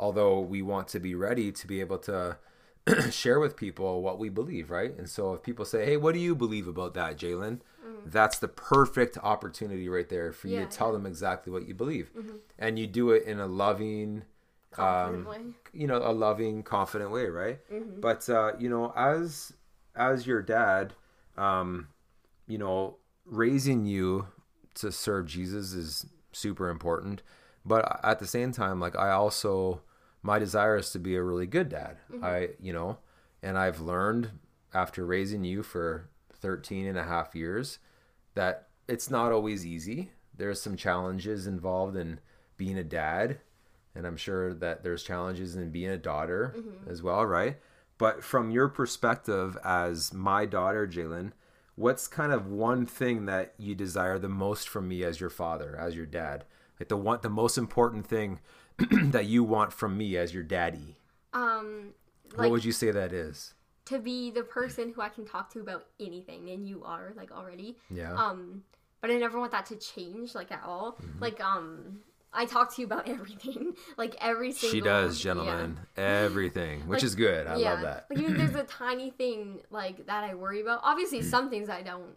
[0.00, 2.38] although we want to be ready to be able to
[3.10, 4.96] share with people what we believe right?
[4.96, 7.60] And so if people say hey what do you believe about that jaelyn?
[8.04, 11.74] That's the perfect opportunity right there for you Yeah, to tell them exactly what you
[11.74, 12.10] believe.
[12.58, 14.24] And you do it in a loving
[14.72, 15.54] Confident way.
[15.74, 17.60] you know a loving confident way right?
[18.00, 19.52] But uh you know as
[19.94, 20.94] as your dad
[21.36, 21.88] um
[22.46, 24.26] you know raising you
[24.74, 27.22] to serve jesus is super important.
[27.64, 29.82] But at the same time like i also
[30.22, 32.24] my desire is to be a really good dad mm-hmm.
[32.24, 32.98] i you know
[33.42, 34.30] and i've learned
[34.74, 36.08] after raising you for
[36.42, 37.78] 13 and a half years
[38.34, 40.10] that it's not always easy.
[40.36, 42.20] There's some challenges involved in
[42.56, 43.38] being a dad,
[43.94, 46.90] and I'm sure that there's challenges in being a daughter mm-hmm.
[46.90, 47.58] as well, right?
[47.98, 51.32] But from your perspective as my daughter, Jaelyn,
[51.76, 55.76] what's kind of one thing that you desire the most from me as your father,
[55.78, 56.44] as your dad?
[56.80, 58.40] Like the one, the most important thing
[59.10, 60.96] that you want from me as your daddy.
[61.32, 61.94] Um,
[62.36, 63.54] what would you say that is?
[63.84, 67.32] to be the person who I can talk to about anything, and you are like
[67.32, 67.76] already.
[67.90, 68.14] Yeah.
[68.14, 68.62] Um,
[69.00, 70.92] but I never want that to change like at all.
[71.02, 71.18] Mm-hmm.
[71.20, 71.98] Like um,
[72.32, 74.72] I talk to you about everything, like every single.
[74.72, 75.22] she does, yeah.
[75.24, 75.80] gentlemen.
[75.96, 77.46] Everything, which Like, is good.
[77.48, 77.72] I yeah.
[77.72, 78.06] love that.
[78.08, 80.80] Like even there's a tiny thing like that I worry about.
[80.84, 81.24] Obviously, Mm.
[81.30, 82.14] some things I don't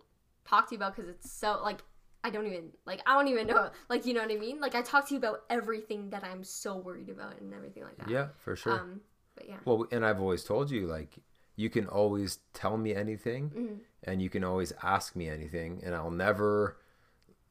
[0.48, 1.82] talk to you about because it's so like
[2.26, 4.60] I don't even like I don't even know like you know what I mean.
[4.60, 7.98] Like I talk to you about everything that I'm so worried about and everything like
[8.00, 8.10] that.
[8.10, 8.80] Yeah, for sure.
[8.80, 9.02] Um,
[9.36, 9.58] but yeah.
[9.66, 11.12] Well, and I've always told you, like,
[11.56, 13.76] you can always tell me anything Mm-hmm.
[14.04, 16.78] and you can always ask me anything, and I'll never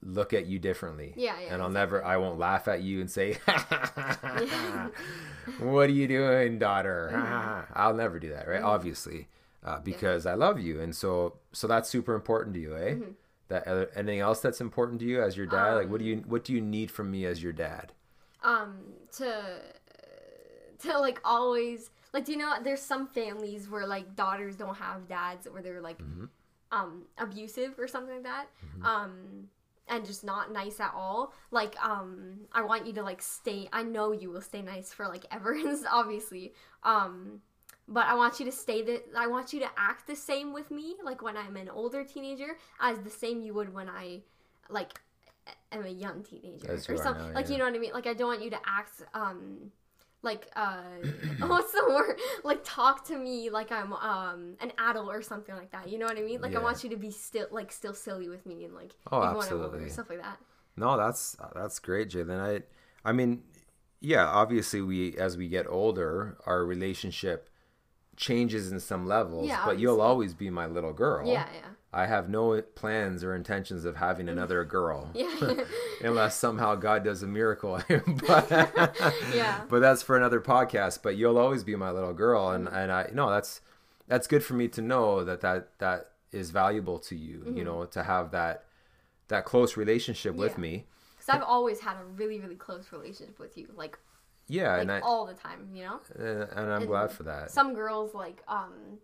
[0.02, 1.14] look at you differently.
[1.16, 3.38] Yeah, yeah, And I'll never, I won't laugh at you and say,
[5.58, 7.10] What are you doing, daughter?
[7.14, 7.72] Mm-hmm.
[7.78, 8.62] I'll never do that, right?
[8.62, 9.28] Obviously,
[9.64, 10.80] uh, because I love you.
[10.80, 12.94] And so, so that's super important to you, eh?
[13.50, 13.66] Mm-hmm.
[13.66, 15.74] That uh, anything else that's important to you as your dad?
[15.74, 17.92] like, what do you, what do you need from me as your dad?
[18.44, 18.76] um
[19.10, 19.42] to
[20.78, 25.08] to like always like do you know there's some families where like daughters don't have
[25.08, 25.98] dads or they're like
[26.70, 28.46] um abusive or something like that
[28.84, 29.48] um
[29.88, 33.82] and just not nice at all like um i want you to like stay i
[33.82, 35.56] know you will stay nice for like ever
[35.90, 36.52] obviously
[36.82, 37.40] um
[37.88, 40.70] but i want you to stay that i want you to act the same with
[40.70, 44.20] me like when i'm an older teenager as the same you would when i
[44.70, 45.00] like
[45.72, 47.52] am a young teenager or something now, like yeah.
[47.52, 49.70] you know what i mean like i don't want you to act um
[50.22, 50.80] like uh
[51.46, 55.70] what's the word like talk to me like i'm um an adult or something like
[55.70, 56.60] that you know what i mean like Yeah.
[56.60, 59.36] i want you to be still like still silly with me and like Oh, even
[59.36, 59.90] when I'm older, absolutely.
[59.90, 60.38] stuff like that
[60.76, 62.40] No, that's that's great, Jaelyn.
[62.40, 62.62] I
[63.08, 63.42] I mean,
[64.00, 67.48] yeah, obviously we as we get older, our relationship
[68.16, 71.26] changes in some levels, Yeah, but you'll always be my little girl.
[71.26, 75.10] yeah yeah I have no plans or intentions of having another girl.
[75.14, 75.54] yeah
[76.02, 77.80] Unless somehow God does a miracle.
[78.26, 78.50] but,
[79.32, 79.60] Yeah.
[79.68, 81.00] but that's for another podcast.
[81.02, 83.60] But you'll always be my little girl, and and I no, that's
[84.08, 87.44] that's good for me to know that that that is valuable to you.
[87.54, 88.64] You know, to have that
[89.28, 90.60] that close relationship with Mm-hmm.
[90.62, 90.84] Me.
[91.16, 93.98] because i've always had a really really close relationship with you like
[94.48, 97.50] Yeah, like and I all the time you know and, and I'm glad for that.
[97.50, 98.98] some girls like um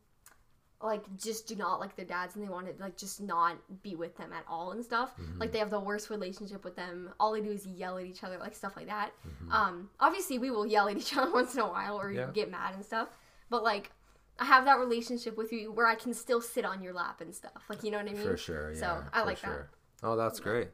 [0.83, 3.97] like just do not like their dads and they want to like just not be
[3.97, 5.39] with them at all and stuff Mm-hmm.
[5.39, 8.25] like they have the worst relationship with them all they do is yell at each
[8.25, 9.53] other like stuff like that Mm-hmm.
[9.53, 12.31] um obviously we will yell at each other once in a while or Yeah.
[12.33, 13.09] get mad and stuff
[13.51, 13.91] but like
[14.39, 17.35] i have that relationship with you where i can still sit on your lap and
[17.35, 18.79] stuff like you know what i mean For sure, yeah.
[18.81, 19.71] so i for like sure.
[20.03, 20.69] Oh, that's great.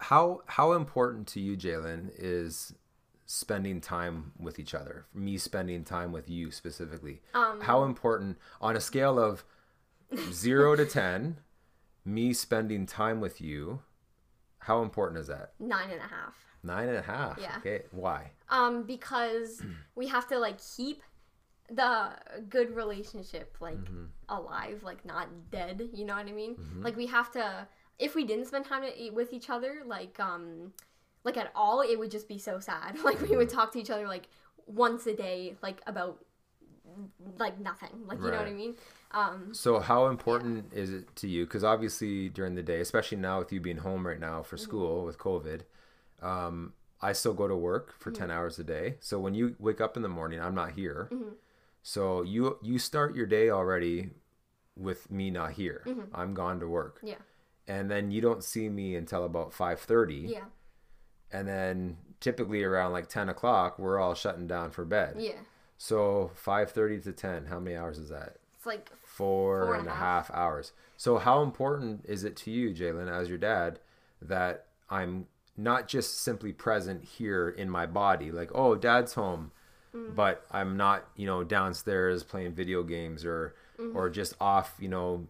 [0.00, 2.74] How how important to you, Jaelyn, is
[3.32, 5.04] spending time with each other?
[5.14, 7.20] Me spending time with you specifically.
[7.34, 9.44] Um, how important on a scale of
[10.32, 11.36] zero to ten,
[12.04, 13.80] me spending time with you?
[14.60, 15.52] How important is that?
[15.60, 17.38] nine and a half Nine and a half.
[17.40, 17.56] Yeah.
[17.58, 17.82] Okay.
[17.92, 18.32] Why?
[18.50, 19.62] um because
[19.94, 21.02] we have to like keep
[21.70, 22.10] the
[22.48, 24.04] good relationship like Mm-hmm.
[24.30, 28.24] alive like not dead you know what i mean like we have to if we
[28.24, 30.72] didn't spend time with each other like um
[31.24, 33.36] like at all it would just be so sad like we Mm-hmm.
[33.36, 34.28] would talk to each other like
[34.66, 36.18] once a day like about
[37.38, 38.74] like nothing like you know what i mean
[39.12, 41.44] um So how important is it to you?
[41.46, 45.04] Because obviously during the day, especially now with you being home right now for school
[45.04, 45.62] with COVID,
[46.22, 48.96] um, I still go to work for ten hours a day.
[49.00, 51.12] So when you wake up in the morning, I'm not here.
[51.82, 54.10] So you you start your day already
[54.76, 55.90] with me not here.
[56.12, 57.16] I'm gone to work, yeah
[57.68, 60.32] and then you don't see me until about five thirty.
[60.32, 60.44] yeah
[61.32, 65.16] And then typically around like ten o'clock, we're all shutting down for bed.
[65.18, 65.32] yeah
[65.76, 68.36] So five thirty to ten, how many hours is that?
[68.56, 70.72] it's like four Four and a half hours.
[70.96, 73.78] So how important is it to you, Jaelyn, as your dad,
[74.20, 79.52] that I'm not just simply present here in my body, like, oh, dad's home,
[79.94, 80.14] Mm.
[80.14, 83.96] but I'm not, you know, downstairs playing video games or Mm-hmm.
[83.96, 85.26] or just off, you know,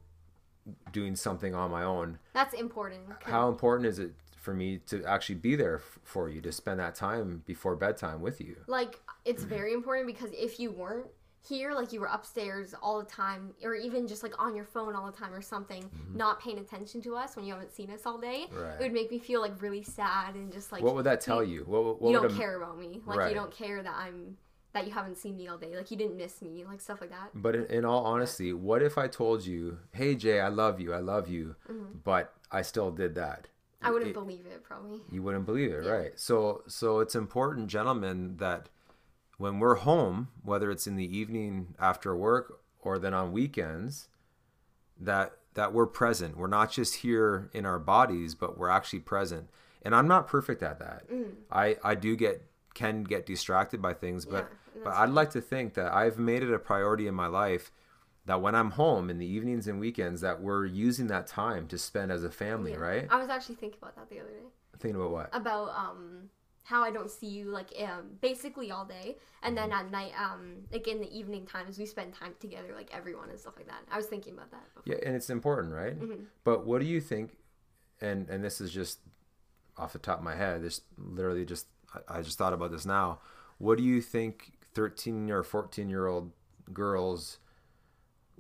[0.93, 2.19] doing something on my own.
[2.33, 4.13] that's important How important is it
[4.49, 8.23] for me to actually be there f- for you to spend that time before bedtime
[8.23, 8.57] with you?
[8.67, 11.07] like it's very important because if you weren't
[11.47, 14.95] here like you were upstairs all the time or even just like on your phone
[14.97, 15.85] all the time or something
[16.15, 18.59] not paying attention to us when you haven't seen us all day Mm-hmm.
[18.63, 18.81] Right.
[18.81, 21.45] it would make me feel like really sad and just like What would that tell
[21.45, 21.61] you?
[21.67, 23.29] What, what you don't a- care about me like Right.
[23.29, 24.37] you don't care that i'm
[24.75, 27.09] that you haven't seen me all day, like you didn't miss me, like stuff like
[27.11, 27.31] that.
[27.35, 30.93] But in, in all honesty, what if I told you, "Hey Jay, I love you,
[30.93, 31.57] I love you,"
[32.05, 33.49] but I still did that?
[33.81, 35.01] I wouldn't It- believe it probably.
[35.11, 35.91] you wouldn't believe it Yeah.
[35.91, 38.69] right so so it's important gentlemen that
[39.37, 44.09] when we're home whether it's in the evening after work or then on weekends
[45.01, 49.49] that that we're present we're not just here in our bodies but we're actually present
[49.83, 51.35] and i'm not perfect at that Mm.
[51.51, 55.41] i i do get can get distracted by things but Yeah, but i'd like to
[55.41, 57.71] think that i've made it a priority in my life
[58.29, 61.77] that when i'm home in the evenings and weekends that we're using that time to
[61.77, 62.79] spend as a family Yeah.
[62.79, 64.47] right I was actually thinking about that the other day.
[64.79, 66.31] thinking about what About um
[66.65, 69.87] how I don't see you like um basically all day and then Mm-hmm.
[69.87, 73.41] at night um like in the evening times we spend time together like everyone and
[73.41, 73.83] stuff like that.
[73.91, 74.65] I was thinking about that.
[74.75, 74.83] Before.
[74.93, 75.99] Yeah, and it's important, right?
[75.99, 76.25] Mm-hmm.
[76.45, 77.27] But what do you think?
[78.01, 78.99] And and this is just
[79.79, 80.63] off the top of my head.
[80.63, 83.21] This literally just I, I just thought about this now.
[83.57, 84.53] What do you think?
[84.75, 86.33] Thirteen or fourteen year old
[86.73, 87.39] girls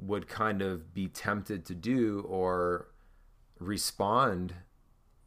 [0.01, 2.89] would kind of be tempted to do or
[3.59, 4.55] respond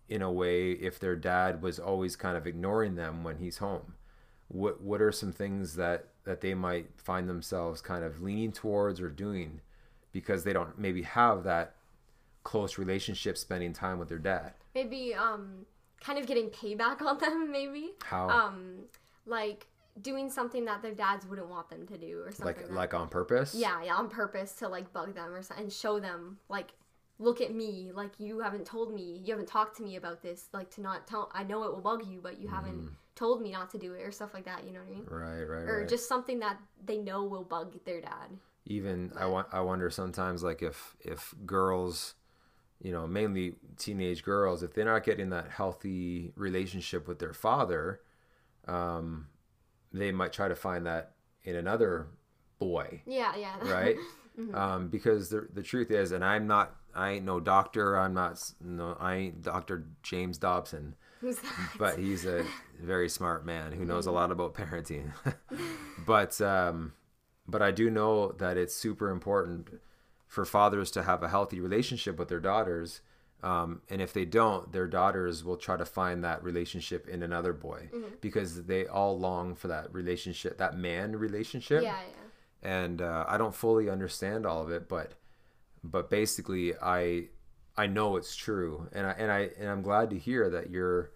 [0.07, 3.95] in a way if their dad was always kind of ignoring them when he's home?
[4.47, 8.99] What what are some things that that they might find themselves kind of leaning towards
[9.01, 9.61] or doing
[10.11, 11.75] because they don't maybe have that
[12.43, 14.53] close relationship spending time with their dad?
[14.75, 15.65] Maybe um
[16.01, 17.91] kind of getting payback on them maybe.
[18.03, 18.29] how?
[18.29, 18.83] Um
[19.25, 19.67] like
[20.01, 22.73] doing something that their dads wouldn't want them to do or something like like, that.
[22.73, 23.55] like on purpose?
[23.55, 26.73] Yeah, yeah, on purpose to like bug them or something and show them like
[27.19, 30.47] look at me like you haven't told me you haven't talked to me about this
[30.53, 33.51] like to not tell I know it will bug you but you haven't told me
[33.51, 35.05] not to do it or stuff like that you know what I mean?
[35.07, 35.87] Right right or right.
[35.87, 38.29] just something that they know will bug their dad.
[38.65, 42.15] Even I want I wonder sometimes like if if girls
[42.81, 48.01] you know mainly teenage girls if they're not getting that healthy relationship with their father
[48.67, 49.27] um
[49.93, 51.11] they might try to find that
[51.43, 52.07] in another
[52.59, 53.97] boy yeah yeah right
[54.53, 58.41] um because the the truth is and I'm not I ain't no doctor I'm not
[58.61, 59.85] no I ain't Dr.
[60.03, 61.69] James Dobson Who's that?
[61.77, 62.43] but he's a
[62.81, 65.11] very smart man who knows a lot about parenting.
[66.05, 66.93] but um,
[67.47, 69.79] but I do know that it's super important
[70.27, 73.01] for fathers to have a healthy relationship with their daughters.
[73.43, 77.53] Um, and if they don't, their daughters will try to find that relationship in another
[77.53, 77.89] boy
[78.21, 81.81] because they all long for that relationship, that man relationship.
[81.83, 82.69] Yeah yeah.
[82.69, 85.13] And uh, I don't fully understand all of it, but
[85.83, 87.29] but basically I
[87.75, 91.11] I know it's true, and I and I and I'm glad to hear that you're.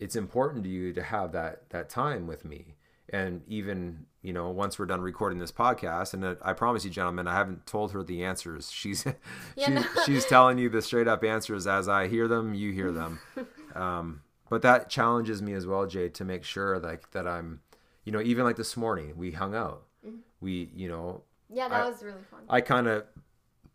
[0.00, 2.74] It's important to you to have that that time with me,
[3.08, 6.90] and even you know once we're done recording this podcast, and uh, I promise you,
[6.90, 8.72] gentlemen, I haven't told her the answers.
[8.72, 9.04] She's
[9.56, 10.02] Yeah, she's, no.
[10.06, 12.54] she's telling you the straight up answers as I hear them.
[12.54, 13.20] You hear them.
[13.74, 17.58] Um, but that challenges me as well, Jay, to make sure like that I'm,
[18.04, 19.82] you know, even like this morning we hung out.
[20.40, 23.04] We, you know, yeah that I- was really fun I kind of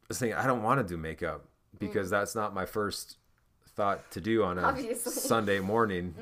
[0.08, 1.44] was thinking I don't want to do makeup
[1.80, 3.18] because that's not my first
[3.76, 5.12] thought to do on a Obviously.
[5.12, 6.14] Sunday morning.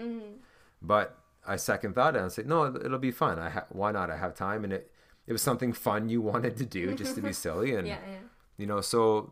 [0.82, 1.16] But
[1.48, 3.40] I second thought it and I said, no, it'll be fun.
[3.40, 4.10] I ha- why not?
[4.10, 4.92] I have time, and it
[5.26, 8.18] it was something fun you wanted to do just to be silly, and yeah yeah
[8.58, 9.32] you know, so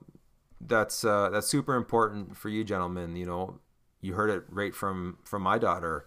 [0.62, 3.16] that's uh, that's super important for you, gentlemen.
[3.16, 3.60] You know,
[4.02, 6.06] you heard it right from from my daughter.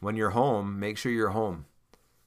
[0.00, 1.66] When you're home, make sure you're home.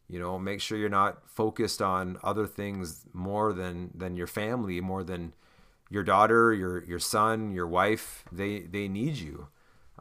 [0.07, 4.81] You know, make sure you're not focused on other things more than than your family,
[4.81, 5.33] more than
[5.89, 8.23] your daughter, your your son, your wife.
[8.31, 9.47] They they need you.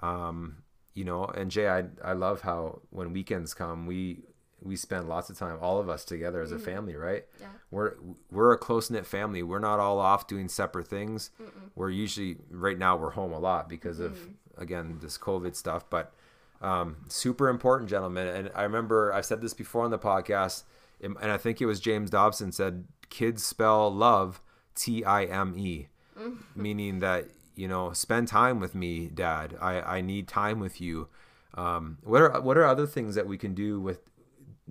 [0.02, 0.58] Um,
[0.94, 4.24] you know, and Jay, I I love how when weekends come, we
[4.60, 6.64] we spend lots of time, all of us together as a mm-hmm.
[6.64, 7.24] family, right?
[7.40, 7.46] Yeah.
[7.70, 7.94] We're
[8.30, 9.42] we're a close knit family.
[9.42, 11.30] We're not all off doing separate things.
[11.74, 14.62] We're usually right now we're home a lot because of mm-hmm.
[14.62, 16.12] again this COVID stuff, but
[16.60, 18.26] um, super important, gentlemen.
[18.26, 20.64] And I remember I've said this before on the podcast,
[21.00, 24.42] and and I think it was James Dobson said, "Kids spell love
[24.74, 25.86] T I M E,"
[26.18, 26.60] mm-hmm.
[26.60, 29.56] meaning that you know spend time with me, Dad.
[29.60, 31.08] I I need time with you.
[31.54, 34.00] Um, what are what are other things that we can do with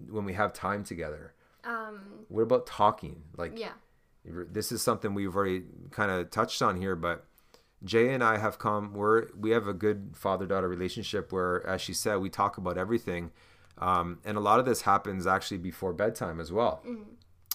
[0.09, 1.33] when we have time together?
[1.63, 3.23] um What about talking?
[3.35, 3.73] Like yeah
[4.23, 7.25] this is something we've already kind of touched on here, but
[7.83, 8.93] Jay and I have come.
[8.93, 12.77] We're we have a good father daughter relationship where, as she said, we talk about
[12.77, 13.31] everything,
[13.77, 16.81] um, and a lot of this happens actually before bedtime as well.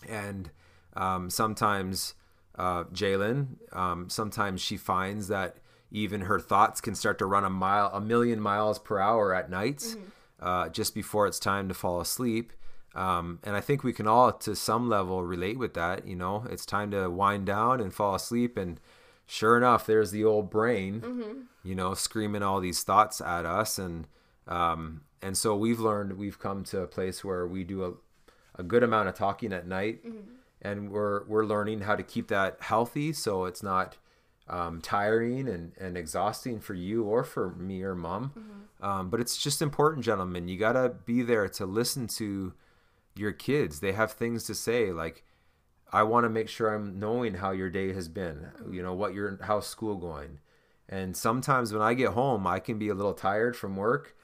[0.08, 0.50] And
[0.94, 2.14] um, sometimes
[2.56, 5.56] uh, Jaelyn, um, sometimes she finds that
[5.90, 9.50] even her thoughts can start to run a mile, a million miles per hour at
[9.50, 9.94] night,
[10.40, 12.52] uh, just before it's time to fall asleep.
[12.94, 16.06] Um, and I think we can all, to some level, relate with that.
[16.06, 18.56] You know, it's time to wind down and fall asleep.
[18.58, 18.80] And
[19.26, 23.78] sure enough, there's the old brain, you know, screaming all these thoughts at us.
[23.78, 24.06] And
[24.46, 27.92] um, and so we've learned, we've come to a place where we do a,
[28.60, 30.18] a good amount of talking at night, Mm-hmm.
[30.62, 33.98] And we're we're learning how to keep that healthy so it's not
[34.48, 38.32] um, tiring and, and exhausting for you or for me or mom.
[38.36, 38.84] Mm-hmm.
[38.84, 40.48] Um, but it's just important, gentlemen.
[40.48, 42.54] You gotta be there to listen to
[43.14, 43.80] your kids.
[43.80, 45.24] They have things to say like.
[45.94, 49.12] I want to make sure I'm knowing how your day has been, you know, what
[49.12, 50.38] your how's school going.
[50.88, 54.16] And sometimes when I get home, I can be a little tired from work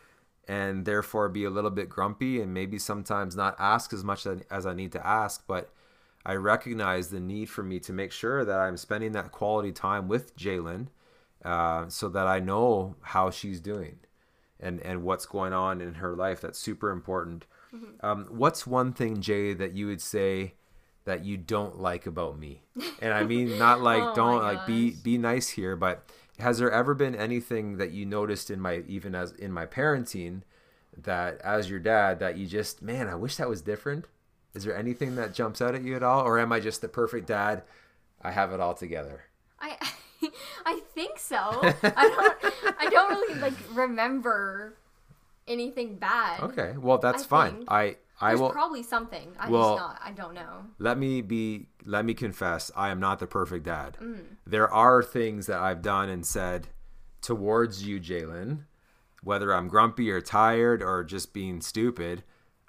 [0.48, 4.66] and therefore be a little bit grumpy and maybe sometimes not ask as much as
[4.66, 5.70] I need to ask, but
[6.28, 10.08] I recognize the need for me to make sure that I'm spending that quality time
[10.08, 10.88] with Jaelyn
[11.42, 14.00] uh, so that I know how she's doing
[14.60, 16.42] and, and what's going on in her life.
[16.42, 17.46] That's super important.
[18.02, 20.52] Um, what's one thing, Jay, that you would say
[21.06, 22.60] that you don't like about me?
[23.00, 26.70] And I mean, not like Oh don't like be be nice here, but has there
[26.70, 30.42] ever been anything that you noticed in my even as in my parenting
[30.94, 34.06] that as your dad that you just man, I wish that was different?
[34.54, 36.88] Is there anything that jumps out at you at all, or am I just the
[36.88, 37.62] perfect dad?
[38.22, 39.24] I have it all together.
[39.60, 39.76] I
[40.66, 41.36] I think so.
[41.36, 44.74] I don't I don't really like remember
[45.46, 46.40] anything bad.
[46.40, 47.56] Okay, well that's I fine.
[47.58, 47.70] think.
[47.70, 49.32] I I There's will probably something.
[49.38, 50.64] I Well- just not I don't know.
[50.78, 54.24] let me be let me confess i am not the perfect dad Mm.
[54.46, 56.66] there are things that i've done and said
[57.22, 58.64] towards you jaelyn
[59.22, 62.24] whether i'm grumpy or tired or just being stupid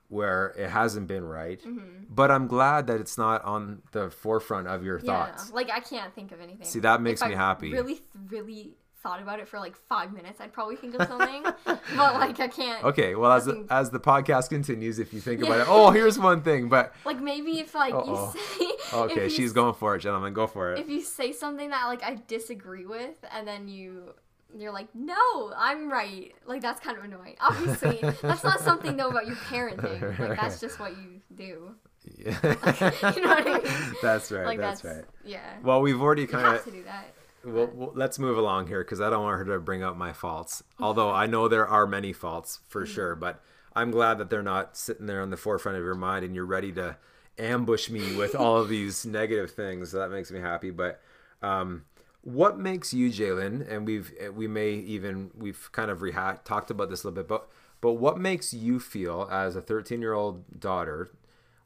[0.10, 2.06] where it hasn't been right Mm-hmm.
[2.10, 5.06] but i'm glad that it's not on the forefront of your Yeah.
[5.28, 6.66] thoughts Like I can't think of anything.
[6.66, 7.72] See, that makes If me I happy.
[7.72, 11.44] Really really thought about it for like five minutes, I'd probably think of something.
[11.66, 15.42] but like I can't okay well as the, as the podcast continues if you think
[15.42, 18.34] about it oh here's one thing but like maybe if like Uh-oh.
[18.36, 18.72] you say
[19.06, 21.86] okay you she's going for it gentlemen go for it if you say something that
[21.86, 24.14] like I disagree with and then you
[24.58, 26.34] you're like, no, I'm right.
[26.46, 27.36] Like that's kind of annoying.
[27.40, 30.18] Obviously, that's not something though about your parenting.
[30.20, 31.76] Like that's just what you do.
[32.18, 32.32] Yeah.
[33.16, 33.96] you know what I mean?
[34.02, 35.58] that's right Like that's, that's, right Yeah.
[35.62, 37.14] well we've already kind of to do that.
[37.44, 40.12] Well, well, let's move along here because I don't want her to bring up my
[40.12, 40.64] faults.
[40.80, 43.42] Although I know there are many faults for sure, but
[43.76, 46.46] I'm glad that they're not sitting there on the forefront of your mind and you're
[46.46, 46.98] ready to
[47.38, 49.92] ambush me with all of these negative things.
[49.92, 50.72] So that makes me happy.
[50.72, 51.02] But
[51.42, 51.86] um,
[52.22, 53.70] what makes you, Jaelyn?
[53.70, 57.28] And we've we may even we've kind of reha- talked about this a little bit,
[57.28, 57.50] but
[57.82, 61.12] but what makes you feel as a 13 year old daughter?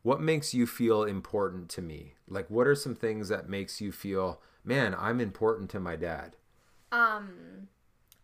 [0.03, 2.15] What makes you feel important to me?
[2.27, 6.35] Like, what are some things that makes you feel, man, I'm important to my dad?
[6.91, 7.69] Um,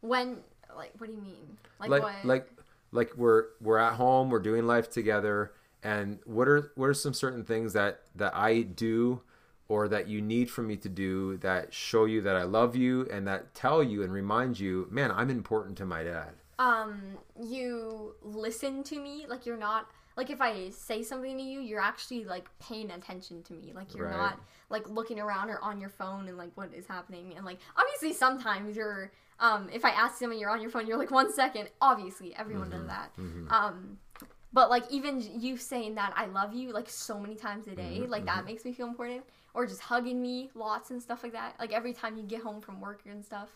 [0.02, 0.39] when
[0.76, 1.58] like what do you mean?
[1.80, 2.26] Like, like what?
[2.26, 2.48] like
[2.92, 7.13] like we're we're at home we're doing life together and what are what are some
[7.13, 9.22] certain things that that i do
[9.70, 13.08] or that you need for me to do that show you that i love you
[13.10, 18.16] and that tell you and remind you man i'm important to my dad um, you
[18.22, 19.26] listen to me.
[19.30, 23.44] Like you're not like if I say something to you, you're actually like paying attention
[23.44, 23.72] to me.
[23.74, 24.18] Like you're Right.
[24.18, 27.34] not like looking around or on your phone and like what is happening.
[27.38, 30.98] And like obviously sometimes you're um if I ask someone you're on your phone, you're
[30.98, 31.70] like one second.
[31.80, 33.12] Obviously everyone does that.
[33.50, 33.98] Um
[34.52, 38.06] but like even you saying that I love you like so many times a day,
[38.06, 39.24] like that makes me feel important.
[39.54, 41.56] Or just hugging me lots and stuff like that.
[41.60, 43.50] Like every time you get home from work and stuff.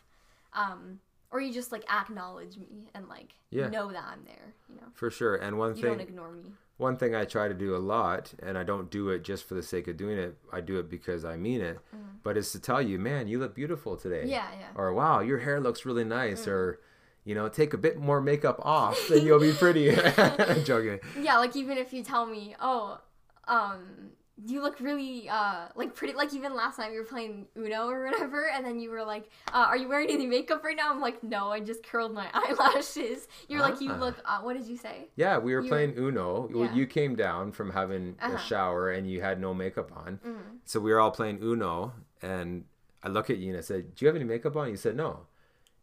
[0.53, 0.99] Um
[1.31, 3.67] or you just like acknowledge me and like Yeah.
[3.69, 4.87] know that I'm there, you know.
[4.93, 6.51] for sure and one You thing don't ignore me.
[6.77, 9.55] one thing I try to do a lot, and I don't do it just for
[9.55, 10.37] the sake of doing it.
[10.51, 11.79] I do it because I mean it.
[12.23, 14.19] But is to tell you, man, you look beautiful today.
[14.21, 14.29] Mm-hmm.
[14.29, 14.67] Yeah, yeah.
[14.75, 16.45] Or wow, your hair looks really nice.
[16.45, 16.47] Mm.
[16.51, 16.79] Or
[17.25, 19.95] you know, take a bit more makeup off, and you'll be pretty.
[20.65, 20.99] Joking.
[21.19, 22.99] Yeah, like even if you tell me, oh,
[23.47, 24.11] um,
[24.47, 28.05] you look really uh like pretty like even last night we were playing Uno or
[28.05, 30.89] whatever and then you were like, uh, are you wearing any makeup right now?
[30.91, 33.27] I'm like, no, I just curled my eyelashes.
[33.47, 33.97] You're like, you Ah.
[33.99, 35.07] look uh, what did you say?
[35.15, 36.49] Yeah, we were You playing Uno.
[36.51, 36.73] Well, Yeah.
[36.73, 38.37] You came down from having a Uh-huh.
[38.37, 40.19] shower and you had no makeup on.
[40.25, 40.37] Mm.
[40.65, 42.65] So we were all playing Uno, and
[43.03, 44.95] I look at you and I said, "Do you have any makeup on?" You said,
[44.95, 45.27] "No."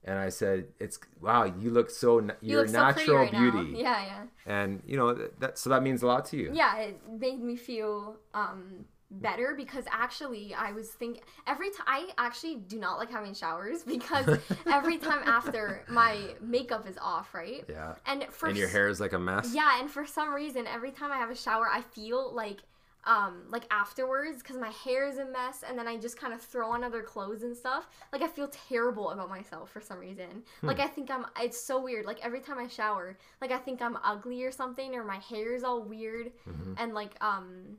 [0.04, 3.50] And I said, "It's wow, you look so You your look so natural right now.
[3.50, 4.22] beauty." Yeah, yeah.
[4.46, 6.50] And you know that, that so that means a lot to you.
[6.52, 12.08] yeah it made me feel um better because actually i was thinking every time i
[12.16, 14.38] actually do not like having showers because
[14.70, 17.94] every time after my makeup is off right Yeah.
[18.06, 19.52] and for And your hair is like a mess.
[19.52, 22.60] yeah and for some reason every time i have a shower i feel like
[23.04, 26.40] um like afterwards because my hair is a mess and then i just kind of
[26.40, 30.42] throw on other clothes and stuff like i feel terrible about myself for some reason
[30.62, 33.80] like i think i'm it's so weird like every time i shower like i think
[33.80, 36.30] i'm ugly or something or my hair is all weird
[36.76, 37.76] and like um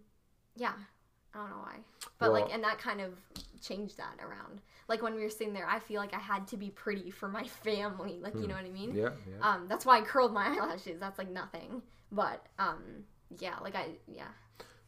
[0.56, 0.74] yeah
[1.36, 1.76] i don't know why
[2.18, 3.14] but like and that kind of
[3.62, 6.58] changed that around like when we were sitting there i feel like i had to
[6.58, 9.10] be pretty for my family like you know what i mean Yeah.
[9.30, 9.54] Yeah.
[9.54, 11.00] um, that's why I curled my eyelashes.
[11.00, 11.84] That's like nothing.
[12.12, 13.06] But um,
[13.40, 14.28] yeah, like I yeah,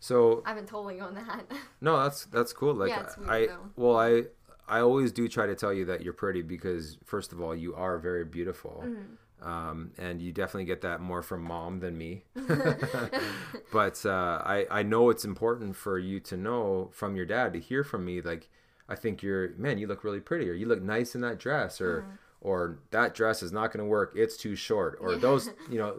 [0.04, 1.45] So I've been totally on that.
[1.82, 2.74] no, that's that's cool.
[2.74, 3.70] Like Yeah, weird, I though.
[3.78, 4.24] well I
[4.68, 7.74] I always do try to tell you that you're pretty because first of all you
[7.76, 8.84] are very beautiful.
[8.86, 9.47] Mm-hmm.
[9.47, 12.26] Um, and you definitely get that more from mom than me.
[13.72, 17.60] but uh, I I know it's important for you to know from your dad to
[17.62, 18.49] hear from me like
[18.89, 21.80] I think you're man you look really pretty or you look nice in that dress
[21.80, 22.16] or Mm-hmm.
[22.41, 25.95] or that dress is not going to work it's too short or those you know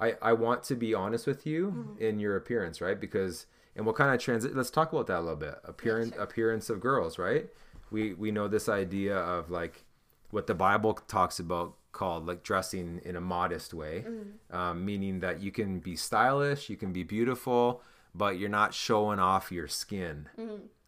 [0.00, 2.02] I I want to be honest with you Mm-hmm.
[2.02, 3.46] in your appearance right because
[3.76, 6.22] and we'll kind of transit let's talk about that a little bit appearance sure.
[6.22, 7.48] appearance of girls right
[7.90, 9.84] we we know this idea of like
[10.30, 14.04] what the Bible talks about called like dressing in a modest way,
[14.52, 17.82] um, meaning that you can be stylish, you can be beautiful,
[18.14, 20.28] but you're not showing off your skin,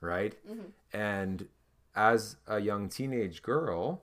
[0.01, 0.37] right?
[0.93, 1.49] And
[1.97, 4.03] as a young teenage girl,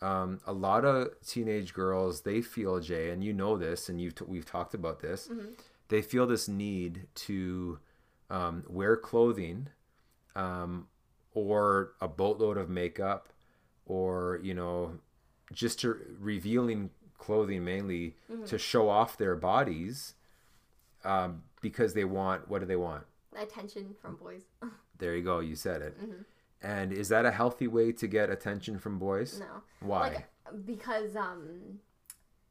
[0.00, 4.14] um, a lot of teenage girls they feel Jay, and you know this, and you've
[4.14, 5.28] t- we've talked about this.
[5.88, 7.78] They feel this need to
[8.30, 9.68] um, wear clothing
[10.36, 10.86] um,
[11.32, 13.28] or a boatload of makeup
[13.86, 14.98] or you know
[15.52, 20.14] just to revealing clothing mainly to show off their bodies
[21.04, 23.04] um, because they want what do they want
[23.36, 24.42] Attention from boys.
[24.98, 26.22] there you go you said it Mm-hmm.
[26.62, 29.62] And is that a healthy way to get attention from boys No.
[29.80, 31.78] why Like because um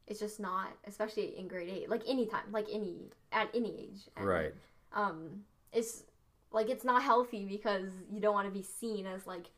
[0.06, 1.90] it's just not, especially in grade eight.
[1.90, 4.00] Like anytime, like any at any age.
[4.16, 4.54] And, right
[4.92, 5.42] Um
[5.72, 6.04] it's
[6.50, 9.50] like it's not healthy because you don't want to be seen as like,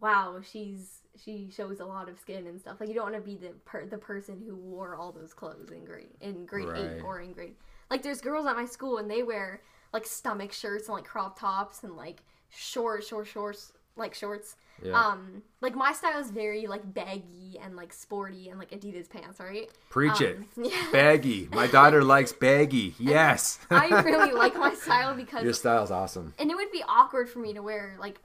[0.00, 2.76] wow, she's she shows a lot of skin and stuff.
[2.80, 5.70] Like you don't want to be the per- the person who wore all those clothes
[5.72, 6.80] in grade in grade Right.
[6.96, 7.56] eight or in grade.
[7.90, 9.60] Like there's girls at my school and they wear
[9.92, 14.56] like stomach shirts and like crop tops and like short short shorts like shorts.
[14.82, 14.92] yeah.
[14.92, 19.40] Um, like my style is very like baggy and like sporty and like Adidas pants,
[19.40, 19.68] right?
[19.90, 20.36] preach it.
[20.36, 20.86] Um, yeah.
[20.92, 21.48] baggy.
[21.52, 22.94] My daughter likes baggy.
[23.00, 23.58] Yes.
[23.70, 26.34] I really like my style because your style's awesome.
[26.38, 28.20] And it would be awkward for me to wear like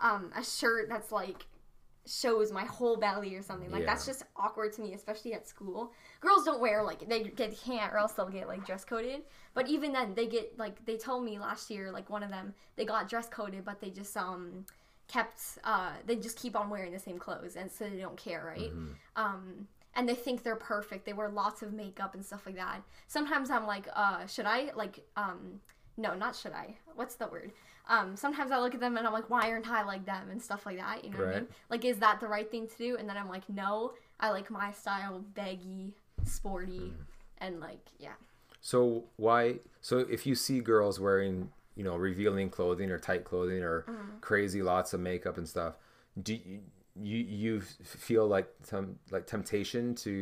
[0.00, 1.46] um a shirt that's like
[2.06, 3.70] shows my whole belly or something.
[3.70, 5.92] Like that's just awkward to me especially at school.
[6.20, 9.22] Girls don't wear like they get can't or else they'll get like dress coded.
[9.54, 12.54] But even then they get like they told me last year like one of them
[12.76, 14.64] they got dress coded but they just um
[15.10, 18.44] kept uh they just keep on wearing the same clothes and so they don't care
[18.56, 18.70] right?
[19.16, 21.04] Um and they think they're perfect.
[21.04, 22.82] They wear lots of makeup and stuff like that.
[23.08, 24.70] Sometimes i'm like uh should i?
[24.74, 25.60] Like um
[25.96, 26.76] no not should i.
[26.94, 27.50] What's the word?
[27.88, 30.30] Um sometimes i look at them and i'm like why aren't i like them?
[30.30, 31.48] And stuff like that you know what i mean?
[31.70, 32.96] Like is that the right thing to do?
[32.96, 35.94] And then i'm like no i like my style baggy
[36.24, 36.92] sporty
[37.38, 38.14] and like yeah.
[38.60, 39.56] So why?
[39.80, 41.50] So if you see girls wearing,
[41.80, 44.18] you know, revealing clothing or tight clothing or Mm-hmm.
[44.28, 45.74] crazy lots of makeup and stuff,
[46.26, 46.60] do you
[47.10, 50.12] you, you feel like some like temptation to,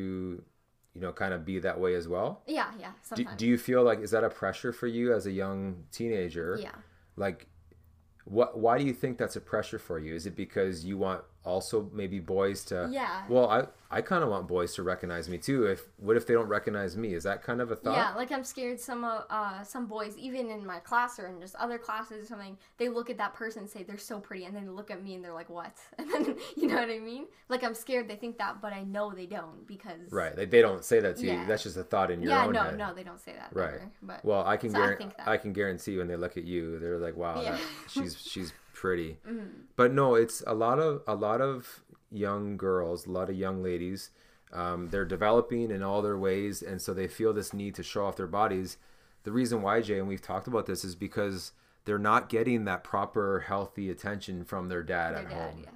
[0.95, 2.31] you know, kind of be that way as well?
[2.47, 5.33] yeah yeah Do, do you feel like is that a pressure for you as a
[5.33, 5.61] young
[5.99, 6.51] teenager?
[6.67, 6.77] yeah
[7.17, 7.41] Like,
[8.25, 8.59] what?
[8.59, 10.15] Why do you think that's a pressure for you?
[10.15, 12.89] Is it because you want also maybe boys to?
[12.91, 13.25] Yeah.
[13.29, 15.65] Well, I I kind of want boys to recognize me too.
[15.65, 17.15] If what if they don't recognize me?
[17.15, 17.97] Is that kind of a thought?
[17.97, 21.55] Yeah, like I'm scared some uh, some boys, even in my class or in just
[21.57, 24.55] other classes or something, they look at that person and say they're so pretty, and
[24.55, 26.99] then they look at me and they're like, "What?" And then you know what I
[26.99, 27.27] mean?
[27.49, 30.37] Like I'm scared they think that, but I know they don't because Right.
[30.37, 31.47] Like they don't say that to you.
[31.47, 32.79] That's just a thought in your yeah, own no, head.
[32.79, 33.51] no, they don't say that.
[33.53, 33.81] Right.
[34.03, 35.29] But Well, I can So I guarantee that.
[35.29, 37.53] I can guarantee when they look at you, they're like, "Wow, Yeah.
[37.53, 39.47] that, she's she's pretty." Mm-hmm.
[39.77, 43.63] But no, it's a lot of a lot of young girls, a lot of young
[43.63, 44.11] ladies.
[44.53, 48.07] Um, they're developing in all their ways, and so they feel this need to show
[48.07, 48.79] off their bodies.
[49.25, 51.53] The reason why, Jay, and we've talked about this, is because
[51.85, 55.65] they're not getting that proper, healthy attention from their dad their at dad, home.
[55.65, 55.71] yeah.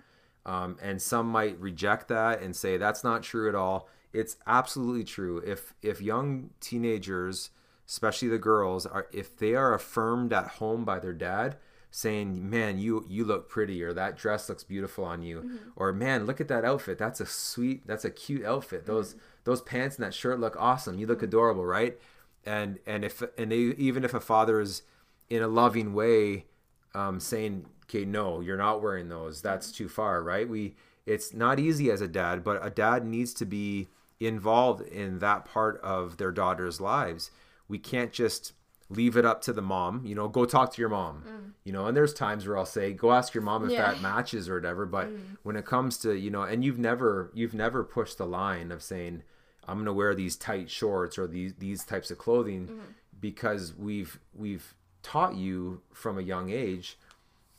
[0.44, 3.88] Um, and some might reject that and say that's not true at all.
[4.12, 5.42] It's absolutely true.
[5.44, 7.50] If if young teenagers,
[7.86, 11.57] especially the girls, are if they are affirmed at home by their dad,
[11.93, 15.57] saying, "Man, you you look pretty," or "That dress looks beautiful on you," Mm-hmm.
[15.76, 16.99] or "Man, look at that outfit.
[16.99, 18.86] That's a sweet, that's a cute outfit.
[18.86, 19.14] Those
[19.45, 20.99] those pants and that shirt look awesome.
[20.99, 21.97] You look adorable, right?"
[22.45, 24.82] And and if and even if a father is
[25.30, 26.47] in a loving way
[26.95, 29.43] um, saying, "Okay, no, you're not wearing those.
[29.43, 30.49] That's too far." Right?
[30.49, 30.74] We
[31.07, 33.88] it's not easy as a dad, but a dad needs to be
[34.20, 37.30] involved in that part of their daughter's lives.
[37.68, 38.53] We can't just
[38.95, 40.05] leave it up to the mom.
[40.05, 41.24] You know, go talk to your mom.
[41.26, 41.53] Mm.
[41.64, 43.93] You know, and there's times where I'll say, "Go ask your mom if Yeah.
[43.93, 45.36] that matches or whatever." But mm.
[45.43, 48.82] when it comes to you know, and you've never you've never pushed the line of
[48.82, 49.22] saying,
[49.66, 52.80] "I'm going to wear these tight shorts or these these types of clothing," mm.
[53.20, 56.99] because we've we've taught you from a young age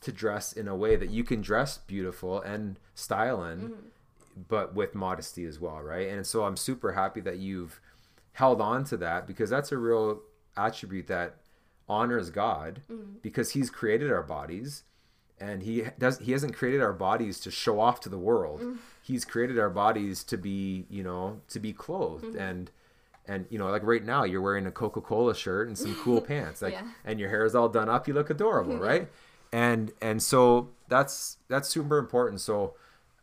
[0.00, 4.42] to dress in a way that you can dress beautiful and style in, mm-hmm.
[4.48, 6.08] but with modesty as well, right?
[6.08, 7.80] And so I'm super happy that you've
[8.32, 10.20] held on to that because that's a real
[10.56, 11.36] attribute that
[11.88, 13.22] honors God mm.
[13.22, 14.84] because He's created our bodies,
[15.38, 16.18] and He does.
[16.18, 18.60] He hasn't created our bodies to show off to the world.
[18.60, 18.78] Mm.
[19.02, 22.38] He's created our bodies to be, you know, to be clothed mm-hmm.
[22.38, 22.70] and.
[23.26, 26.60] And you know, like right now, you're wearing a Coca-Cola shirt and some cool pants,
[26.60, 26.82] like, Yeah.
[27.06, 28.06] and your hair is all done up.
[28.06, 29.08] You look adorable, right?
[29.50, 32.42] And and so that's that's super important.
[32.42, 32.74] So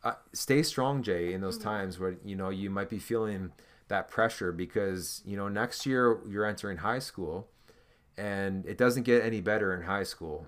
[0.03, 1.69] uh, stay strong, Jay, in those mm-hmm.
[1.69, 3.51] times where you know you might be feeling
[3.91, 7.47] that pressure because you know next year you're entering high school,
[8.17, 10.45] and it doesn't get any better in high school.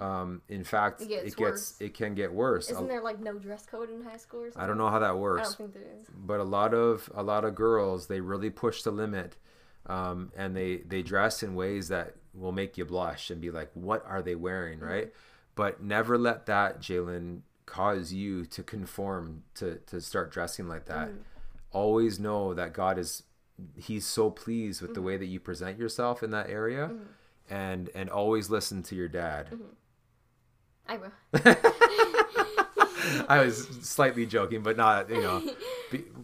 [0.00, 2.70] Um, in fact, It gets it gets it can get worse.
[2.70, 4.62] Isn't there like no dress code in high school or something?
[4.62, 5.40] I don't know how that works.
[5.40, 6.06] I don't think there is.
[6.14, 9.36] but a lot of a lot of girls they really push the limit
[9.86, 13.70] um, and they they dress in ways that will make you blush and be like
[13.74, 15.12] what are they wearing right
[15.54, 21.08] but never let that jaelyn cause you to conform to to start dressing like that
[21.72, 23.22] always know that god is
[23.76, 26.90] he's so pleased with the way that you present yourself in that area
[27.50, 29.48] and and always listen to your dad
[30.88, 31.12] I will.
[33.28, 35.42] I was slightly joking, but not you know.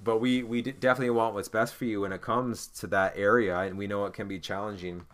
[0.05, 3.59] But we we definitely want what's best for you when it comes to that area,
[3.61, 5.07] and we know it can be challenging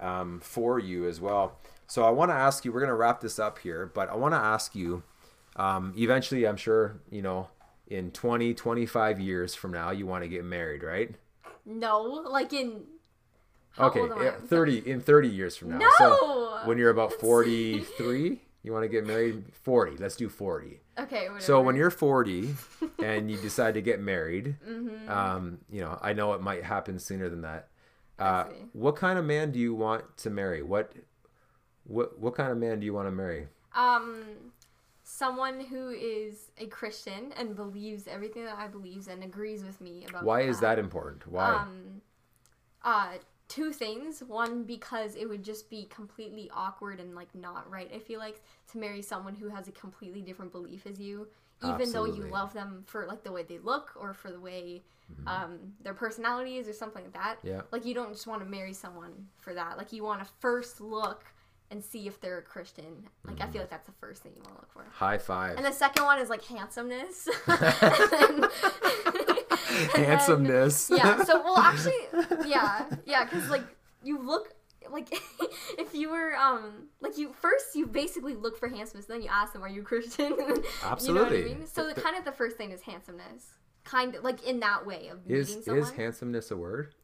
[0.00, 1.58] um, for you as well.
[1.86, 2.72] So I want to ask you.
[2.72, 5.02] We're going to wrap this up here, but I want to ask you.
[5.56, 7.48] Um, eventually, I'm sure you know.
[7.88, 11.14] In 20, 25 years from now, you want to get married, right?
[11.64, 12.82] No, like in.
[13.78, 14.24] Okay, old am I?
[14.24, 15.78] yeah, 30 in 30 years from now.
[15.78, 15.90] No!
[15.98, 19.96] So when you're about 43, you want to get married 40.
[19.98, 20.80] Let's do 40.
[20.98, 21.40] Okay, whatever.
[21.40, 22.54] So when you're 40
[23.02, 25.08] and you decide to get married, Mm-hmm.
[25.10, 27.68] um, you know, I know it might happen sooner than that.
[28.18, 30.62] Uh, what kind of man do you want to marry?
[30.62, 30.92] What,
[31.84, 33.46] what, what kind of man do you want to marry?
[33.74, 34.24] um,
[35.08, 40.04] someone who is a Christian and believes everything that I believes and agrees with me
[40.08, 40.24] about.
[40.24, 41.28] Why is that important?
[41.28, 41.54] Why?
[41.54, 42.02] Um,
[42.82, 43.12] uh,
[43.46, 44.24] two things.
[44.26, 47.88] One, because it would just be completely awkward and like not right.
[47.94, 48.42] I feel like
[48.72, 51.28] to marry someone who has a completely different belief as you,
[51.64, 54.82] even though you love them for like the way they look or for the way
[55.28, 57.36] um, their personality is or something like that.
[57.38, 57.48] Mm-hmm.
[57.48, 57.60] Yeah.
[57.70, 59.78] Like you don't just want to marry someone for that.
[59.78, 61.24] Like you want to first look
[61.70, 63.08] and see if they're a Christian.
[63.24, 63.48] Like Mm-hmm.
[63.48, 64.86] I feel like that's the first thing you want to look for.
[64.92, 65.56] High five.
[65.56, 67.28] And the second one is like handsomeness.
[67.46, 67.58] Then-
[68.40, 68.44] and
[69.94, 70.90] then- Handsomeness.
[70.94, 71.24] yeah.
[71.24, 71.92] So well, actually,
[72.46, 73.64] yeah, yeah, because like
[74.02, 74.52] you look
[74.90, 75.08] like
[75.78, 79.52] if you were um like you first you basically look for handsomeness, then you ask
[79.52, 81.40] them, "Are you Christian?" You know what Absolutely.
[81.40, 81.66] I mean?
[81.66, 83.44] So Th- the, kind of the first thing is handsomeness,
[83.84, 85.82] kind of like in that way of is meeting someone.
[85.82, 86.94] is handsomeness a word?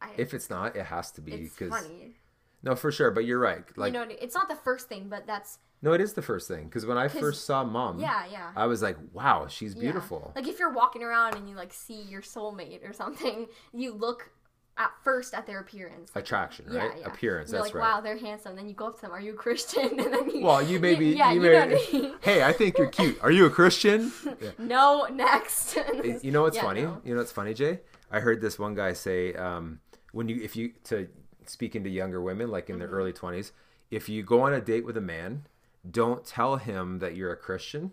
[0.00, 2.16] I, If it's not, it has to be it's because funny,
[2.62, 3.10] no, for sure.
[3.10, 3.64] But you're right.
[3.76, 6.46] Like you know, it's not the first thing, but that's no, it is the first
[6.48, 8.52] thing because when I first saw mom, yeah, yeah.
[8.54, 9.80] I was like, wow, she's Yeah.
[9.82, 10.32] beautiful.
[10.36, 14.30] Like if you're walking around and you like see your soulmate or something, you look
[14.78, 16.10] at first at their appearance.
[16.14, 16.98] Like, Attraction, yeah, right?
[17.00, 17.06] yeah.
[17.06, 17.50] Appearance.
[17.52, 17.94] You're that's like, right.
[17.96, 18.56] wow, they're handsome.
[18.56, 20.00] Then you go up to them, are you a Christian?
[20.00, 21.08] And then you, Well, you may be.
[21.08, 21.52] yeah, you you may.
[21.52, 22.14] know I mean.
[22.22, 23.18] Hey, I think you're cute.
[23.22, 24.12] Are you a Christian?
[24.40, 24.50] Yeah.
[24.58, 25.76] No, next.
[26.22, 26.82] You know what's Yeah, funny?
[26.82, 27.02] no.
[27.04, 27.80] You know what's funny, Jay?
[28.10, 29.80] I heard this one guy say, um,
[30.12, 31.06] when you if you to
[31.48, 32.80] speaking to younger women, like in Mm-hmm.
[32.80, 33.52] their early twenties,
[33.90, 35.44] if you go on a date with a man,
[35.88, 37.92] don't tell him that you're a Christian.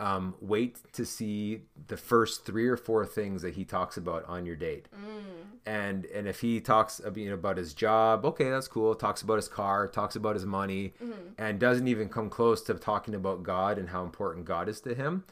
[0.00, 4.46] Um, wait to see the first three or four things that he talks about on
[4.46, 4.86] your date.
[4.94, 5.58] Mm.
[5.66, 8.94] And and if he talks you know, about his job, okay, that's cool.
[8.94, 11.12] Talks about his car, talks about his money, Mm-hmm.
[11.36, 14.94] and doesn't even come close to talking about God and how important God is to
[14.94, 15.24] him.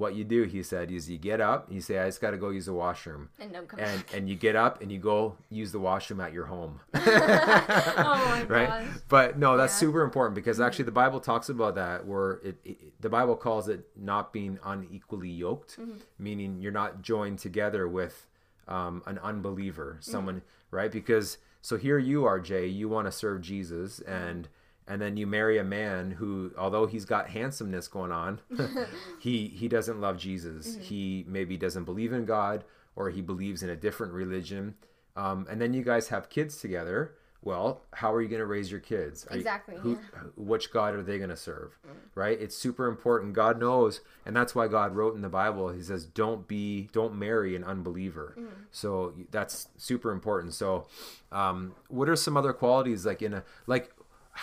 [0.00, 2.38] What you do, he said, is you get up, you say, I just got to
[2.38, 3.28] go use the washroom.
[3.38, 4.16] and don't come And back.
[4.16, 6.80] and you get up and you go use the washroom at your home.
[6.94, 8.68] Oh my right?
[8.68, 8.86] gosh.
[9.08, 9.78] But no, that's Yeah.
[9.86, 13.68] super important because actually the Bible talks about that where it, it the Bible calls
[13.68, 15.98] it not being unequally yoked, Mm-hmm.
[16.18, 18.26] meaning you're not joined together with
[18.68, 20.10] um, an unbeliever, Mm-hmm.
[20.10, 20.90] someone, right?
[20.90, 24.12] Because so here you are, Jay, you want to serve Jesus Mm-hmm.
[24.12, 24.48] and
[24.90, 28.40] and then you marry a man who although he's got handsomeness going on,
[29.20, 30.72] he he doesn't love Jesus.
[30.72, 30.82] Mm-hmm.
[30.82, 32.64] He maybe doesn't believe in God
[32.96, 34.74] or he believes in a different religion.
[35.16, 37.14] Um, and then you guys have kids together.
[37.42, 39.26] Well, how are you going to raise your kids?
[39.30, 39.98] Are you- Exactly, who.
[40.36, 41.78] Which God are they going to serve?
[42.14, 42.38] Right?
[42.38, 43.32] It's super important.
[43.32, 45.70] God knows, and that's why God wrote in the Bible.
[45.70, 48.36] He says, "Don't be, don't marry an unbeliever."
[48.72, 50.52] So that's super important.
[50.52, 50.86] So,
[51.32, 53.90] um, what are some other qualities like in a like?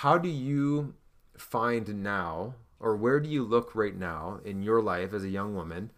[0.02, 0.94] How do you
[1.40, 5.56] find now, or where do you look right now in your life as a young
[5.56, 5.92] woman?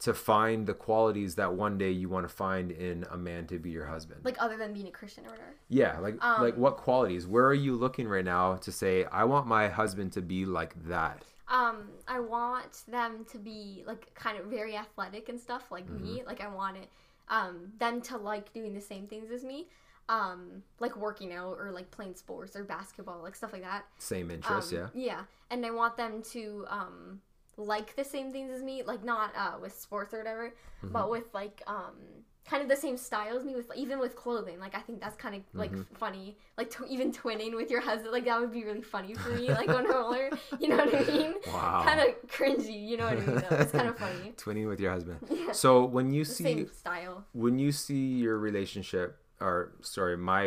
[0.00, 3.60] To find the qualities that one day you want to find in a man to
[3.60, 4.24] be your husband.
[4.24, 5.54] Like other than being a Christian or whatever.
[5.68, 7.28] Yeah, like Um, like what qualities?
[7.28, 10.74] Where are you looking right now to say I want my husband to be like
[10.88, 11.22] that?
[11.46, 16.18] Um, I want them to be like kind of very athletic and stuff like me.
[16.18, 16.26] Mm-hmm.
[16.26, 16.88] Like I want it,
[17.28, 19.68] um, them to like doing the same things as me.
[20.08, 24.30] Um like working out or like playing sports or basketball like stuff like that Same
[24.30, 25.04] interests, um, yeah.
[25.06, 27.20] yeah and i want them to um
[27.56, 30.52] like the same things as me like not uh with sports or whatever
[30.84, 30.92] Mm-hmm.
[30.92, 31.94] but with like um
[32.46, 35.16] kind of the same style as me with even with clothing like i think that's
[35.16, 35.94] kind of like Mm-hmm.
[35.94, 39.30] funny like to, even twinning with your husband like that would be really funny for
[39.30, 40.30] me like on i'm
[40.60, 41.82] you know what i mean Wow.
[41.86, 44.78] kind of cringy you know what i mean though it's kind of funny Twinning with
[44.78, 45.20] your husband.
[45.30, 45.52] Yeah.
[45.52, 50.44] So when you the see same style when you see your relationship or sorry my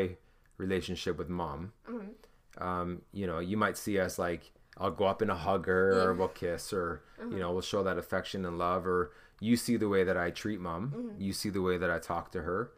[0.57, 2.63] relationship with mom Mm-hmm.
[2.67, 5.91] um, you know you might see us like i'll go up and a hug her
[5.91, 6.05] or Yeah.
[6.07, 6.19] Mm-hmm.
[6.19, 9.89] we'll kiss or you know we'll show that affection and love or you see the
[9.89, 11.21] way that i treat mom Mm-hmm.
[11.21, 12.71] you see the way that i talk to her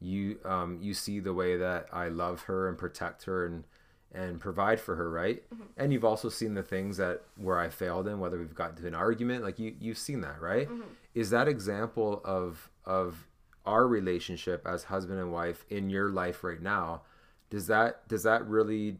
[0.00, 3.64] you um, you see the way that i love her and protect her and
[4.12, 5.62] and provide for her right Mm-hmm.
[5.76, 8.86] and you've also seen the things that where i failed in whether we've gotten to
[8.86, 10.82] an argument like you you've seen that right Mm-hmm.
[11.14, 13.25] is that example of of
[13.66, 17.02] our relationship as husband and wife in your life right now
[17.50, 18.98] does that does that really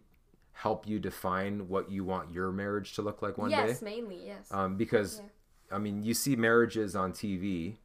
[0.53, 4.27] help you define what you want your marriage to look like one yes day mainly
[4.27, 4.49] yes.
[4.51, 5.23] Um, because
[5.71, 7.77] i mean you see marriages on tv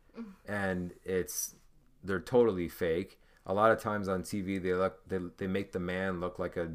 [0.48, 1.56] and it's
[2.04, 3.20] they're totally fake.
[3.46, 6.58] A lot of times on tv they look they, they make the man look like
[6.58, 6.72] a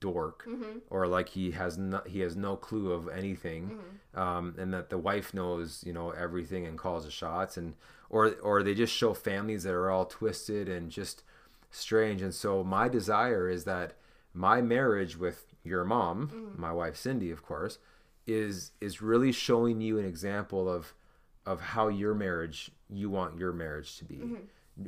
[0.00, 0.46] dork
[0.90, 3.78] or like he has no he has no clue of anything
[4.14, 7.74] um, and that the wife knows you know everything and calls the shots and
[8.10, 11.22] or or they just show families that are all twisted and just
[11.70, 12.22] strange.
[12.22, 13.92] And so my desire is that
[14.32, 17.78] my marriage with your mom my wife cindy of course
[18.26, 20.94] is is really showing you an example of
[21.44, 24.20] of how your marriage you want your marriage to be.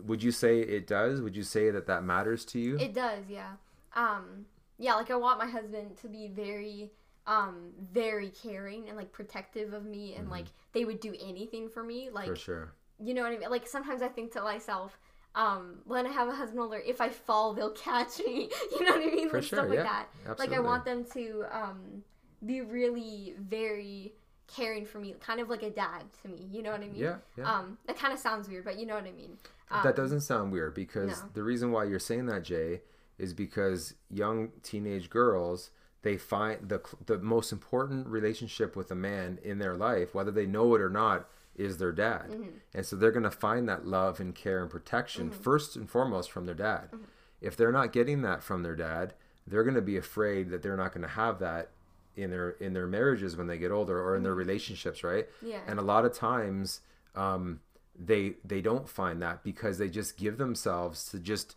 [0.07, 1.21] Would you say it does?
[1.21, 2.79] Would you say that that matters to you?
[2.79, 3.53] It does, yeah.
[3.97, 4.47] Um,
[4.81, 6.91] yeah, like I want my husband to be very,
[7.27, 11.85] um, very caring and like protective of me, and like they would do anything for
[11.85, 12.11] me.
[12.11, 12.35] Like, Mm-hmm.
[12.35, 12.73] for sure
[13.03, 13.51] you know what I mean?
[13.51, 14.99] Like sometimes I think to myself,
[15.35, 18.51] um, when I have a husband older, if I fall, they'll catch me.
[18.73, 19.29] You know what I mean?
[19.29, 20.05] For like sure, stuff like yeah.
[20.27, 20.39] that.
[20.39, 22.03] Like I want them to um,
[22.45, 24.13] be really very
[24.47, 26.49] caring for me, kind of like a dad to me.
[26.51, 26.97] You know what I mean?
[26.97, 29.39] yeah yeah Um, that kind of sounds weird, but you know what I mean.
[29.71, 31.29] Um, that doesn't sound weird because no.
[31.35, 32.81] the reason why you're saying that jay
[33.21, 35.71] is because young teenage girls
[36.03, 40.47] they find the the most important relationship with a man in their life whether they
[40.47, 42.49] know it or not is their dad Mm-hmm.
[42.75, 46.31] and so they're going to find that love and care and protection first and foremost
[46.31, 47.05] from their dad Mm-hmm.
[47.49, 49.15] if they're not getting that from their dad
[49.47, 51.71] they're going to be afraid that they're not going to have that
[52.17, 55.49] in their in their marriages when they get older or in their relationships right Mm-hmm.
[55.49, 55.61] Yeah.
[55.67, 56.81] and a lot of times
[57.15, 57.61] um,
[57.99, 61.57] they they don't find that because they just give themselves to just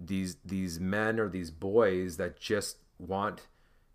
[0.00, 3.42] these these men or these boys that just want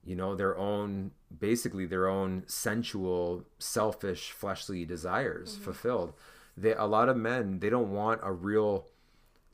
[0.03, 5.63] you know their own basically their own sensual selfish fleshly desires mm-hmm.
[5.63, 6.13] fulfilled.
[6.55, 8.87] They a lot of men they don't want a real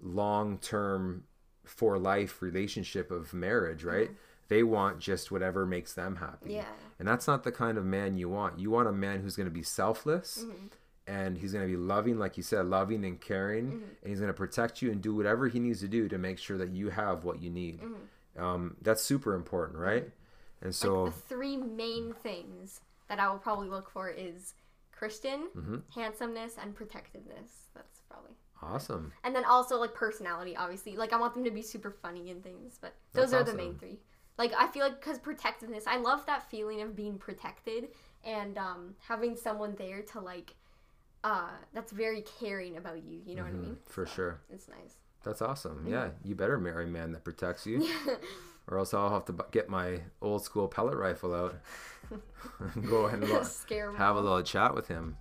[0.01, 1.23] long term
[1.63, 4.07] for life relationship of marriage right?
[4.07, 4.15] Mm-hmm.
[4.49, 6.55] They want just whatever makes them happy.
[6.55, 6.65] Yeah.
[6.99, 8.59] and that's not the kind of man you want.
[8.59, 10.67] You want a man who's going to be selfless mm-hmm.
[11.11, 13.65] And he's going to be loving like you said loving and caring
[14.01, 16.37] and he's going to protect you and do whatever he needs to do to make
[16.45, 17.79] sure that you have what you need
[18.37, 20.05] um, that's super important right
[20.61, 24.53] and so the three main things that I will probably look for is
[24.91, 25.77] Christian, Mm-hmm.
[25.99, 27.49] handsomeness, and protectiveness.
[27.75, 28.35] That's probably.
[28.61, 30.95] awesome And then also like personality, obviously.
[30.95, 33.57] Like I want them to be super funny and things, but those That's are the
[33.57, 33.97] main three.
[34.37, 37.89] Like I feel like because protectiveness, I love that feeling of being protected
[38.23, 40.53] and um, having someone there to like,
[41.23, 43.21] uh, that's very caring about you.
[43.25, 43.63] You know what I mean?
[43.71, 43.91] Mm-hmm.
[43.91, 44.95] for sure It's nice.
[45.23, 47.87] that's awesome yeah you better marry a man that protects you
[48.67, 51.55] or else i'll have to bu- get my old school pellet rifle out
[52.75, 55.15] and go ahead and Scare have a little chat with him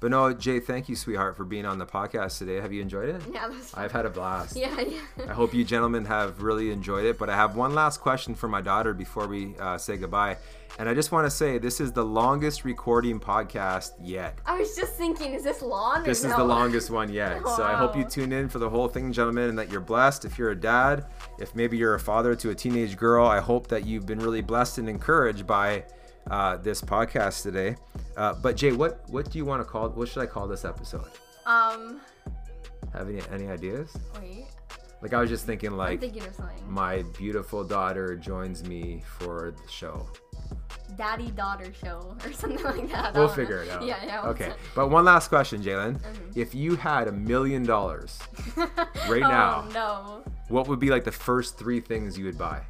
[0.00, 3.08] but no jay thank you sweetheart for being on the podcast today have you enjoyed
[3.10, 5.00] it Yeah, that's i've had a blast yeah, yeah.
[5.28, 7.18] I hope you gentlemen have really enjoyed it.
[7.18, 10.36] But I have one last question for my daughter before we uh, say goodbye.
[10.76, 14.38] And I just want to say this is the longest recording podcast yet.
[14.44, 16.00] I was just thinking, is this long?
[16.02, 16.38] or This is no?
[16.38, 17.42] the longest one yet.
[17.46, 20.24] So I hope you tune in for the whole thing, gentlemen, and that you're blessed.
[20.24, 21.06] If you're a dad,
[21.38, 24.40] if maybe you're a father to a teenage girl, I hope that you've been really
[24.40, 25.84] blessed and encouraged by
[26.28, 27.76] uh, this podcast today.
[28.16, 29.90] Uh, but Jay, what what do you want to call?
[29.90, 31.06] What should I call this episode?
[31.46, 32.00] Um,
[32.94, 33.96] Have any any ideas?
[34.20, 34.46] wait.
[35.02, 36.56] Like I was just thinking, I'm like thinking of something.
[36.68, 40.08] my beautiful daughter joins me for the show.
[40.96, 43.14] Daddy daughter show or something like that.
[43.14, 43.70] We'll figure know.
[43.70, 43.86] it out.
[43.86, 44.22] Yeah, yeah.
[44.28, 44.52] Okay.
[44.74, 45.98] But one last question, Jaelyn.
[46.34, 48.18] If you had a million dollars
[49.08, 50.32] right now, Oh no.
[50.48, 52.62] what would be like the first three things you would buy?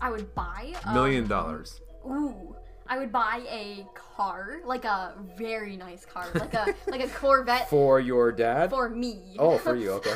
[0.00, 0.74] I would buy.
[0.84, 1.80] a Million um, dollars.
[2.06, 2.54] Ooh.
[2.88, 7.68] I would buy a car, like a very nice car, like a like a Corvette
[7.70, 8.70] For your dad?
[8.70, 9.36] for me.
[9.38, 10.14] Oh, for you, okay.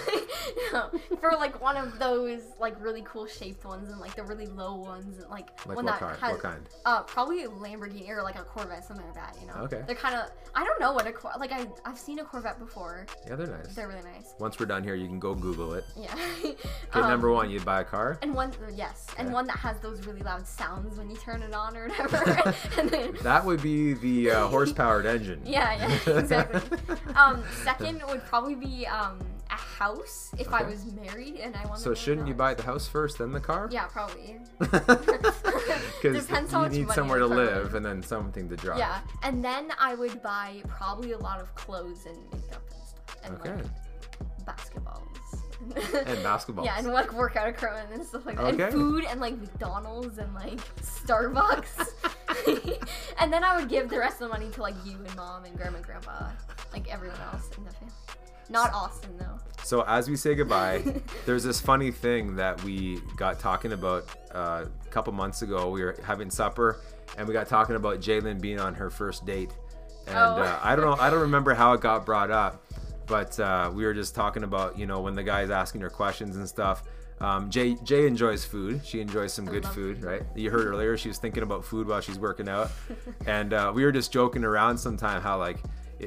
[0.72, 4.46] no, for like one of those like really cool shaped ones and like the really
[4.46, 6.16] low ones and like, Like one what that kind?
[6.20, 6.68] has What kind?
[6.84, 9.36] uh probably a Lamborghini or like a Corvette something like that.
[9.40, 9.54] You know.
[9.64, 9.82] Okay.
[9.86, 12.58] They're kind of I don't know what a Cor- like I I've seen a Corvette
[12.58, 13.06] before.
[13.26, 13.74] Yeah, they're nice.
[13.74, 14.34] They're really nice.
[14.38, 15.84] Once we're done here, you can go Google it.
[15.96, 16.14] Yeah.
[16.42, 16.56] Okay,
[16.94, 18.18] Um, number one, you'd buy a car.
[18.22, 21.54] And one, yes, and one that has those really loud sounds when you turn it
[21.54, 22.54] on or whatever.
[22.78, 25.40] and then, That would be the uh, horse-powered engine.
[25.46, 25.74] yeah,
[26.06, 26.60] yeah, exactly.
[27.16, 29.18] um, second would probably be um,
[29.50, 31.82] a house if I was married and I wanted.
[31.82, 33.68] So shouldn't you buy the house first, then the car?
[33.70, 34.38] Yeah, probably.
[34.58, 38.78] Because you need somewhere to put live and then something to drive.
[38.78, 43.16] Yeah, and then I would buy probably a lot of clothes and makeup and stuff,
[43.24, 43.54] and Okay.
[43.54, 45.11] like basketballs.
[46.06, 46.64] And basketball.
[46.64, 48.54] Yeah, and like workout equipment and stuff like that.
[48.54, 48.64] Okay.
[48.64, 51.88] And food and like McDonald's and like Starbucks.
[53.20, 55.44] and then I would give the rest of the money to like you and mom
[55.44, 56.30] and grandma and grandpa,
[56.72, 57.94] like everyone else in the family.
[58.50, 59.38] Not Austin though.
[59.64, 60.82] So as we say goodbye,
[61.26, 64.04] there's this funny thing that we got talking about
[64.34, 65.70] uh, a couple months ago.
[65.70, 66.80] We were having supper,
[67.16, 69.50] and we got talking about Jaelyn being on her first date.
[70.08, 70.42] And Oh.
[70.42, 72.64] uh, I don't know, I don't remember how it got brought up,
[73.12, 76.38] but uh, we were just talking about you know when the guy's asking her questions
[76.38, 76.82] and stuff.
[77.20, 78.80] Um, Jay Jay enjoys food.
[78.86, 80.22] She enjoys some good love food, right?
[80.34, 82.70] You heard earlier she was thinking about food while she's working out,
[83.26, 85.58] and uh, we were just joking around sometime how like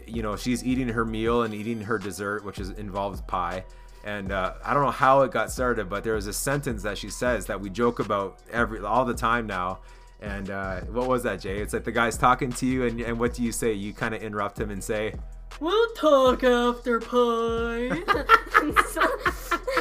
[0.07, 3.63] you know she's eating her meal and eating her dessert, which is involves pie.
[4.03, 6.97] And uh, I don't know how it got started, but there was a sentence that
[6.97, 9.81] she says that we joke about every all the time now.
[10.21, 11.59] And uh, what was that, Jay?
[11.59, 13.73] It's like the guy's talking to you, and, and what do you say?
[13.73, 15.13] You kind of interrupt him and say,
[15.59, 18.01] We'll talk after pie.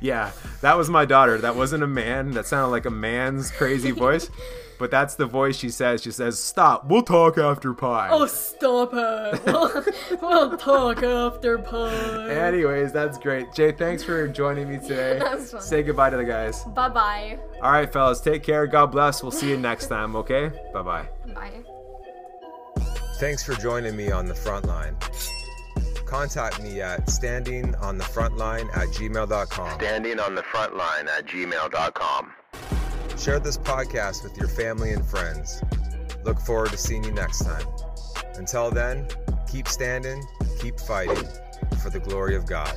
[0.00, 1.38] Yeah, that was my daughter.
[1.38, 2.32] That wasn't a man.
[2.32, 4.30] That sounded like a man's crazy voice.
[4.78, 6.02] But that's the voice she says.
[6.02, 8.08] She says, Stop, we'll talk after pie.
[8.10, 9.44] Oh, stop it.
[9.46, 9.84] We'll,
[10.20, 12.28] we'll talk after pie.
[12.30, 13.52] Anyways, that's great.
[13.54, 15.18] Jay, thanks for joining me today.
[15.26, 15.60] That was fun.
[15.62, 16.64] Say goodbye to the guys.
[16.64, 17.38] Bye bye.
[17.62, 18.66] All right, fellas, take care.
[18.66, 19.22] God bless.
[19.22, 20.50] We'll see you next time, okay?
[20.74, 21.75] Bye bye bye.
[23.18, 24.94] Thanks for joining me on the front line.
[26.04, 29.80] Contact me at standingonthefrontline at gmail.com.
[29.80, 32.32] Standing on the front at gmail.com.
[33.18, 35.62] Share this podcast with your family and friends.
[36.24, 37.66] Look forward to seeing you next time.
[38.34, 39.08] Until then,
[39.50, 40.22] keep standing,
[40.60, 41.24] keep fighting
[41.82, 42.76] for the glory of God.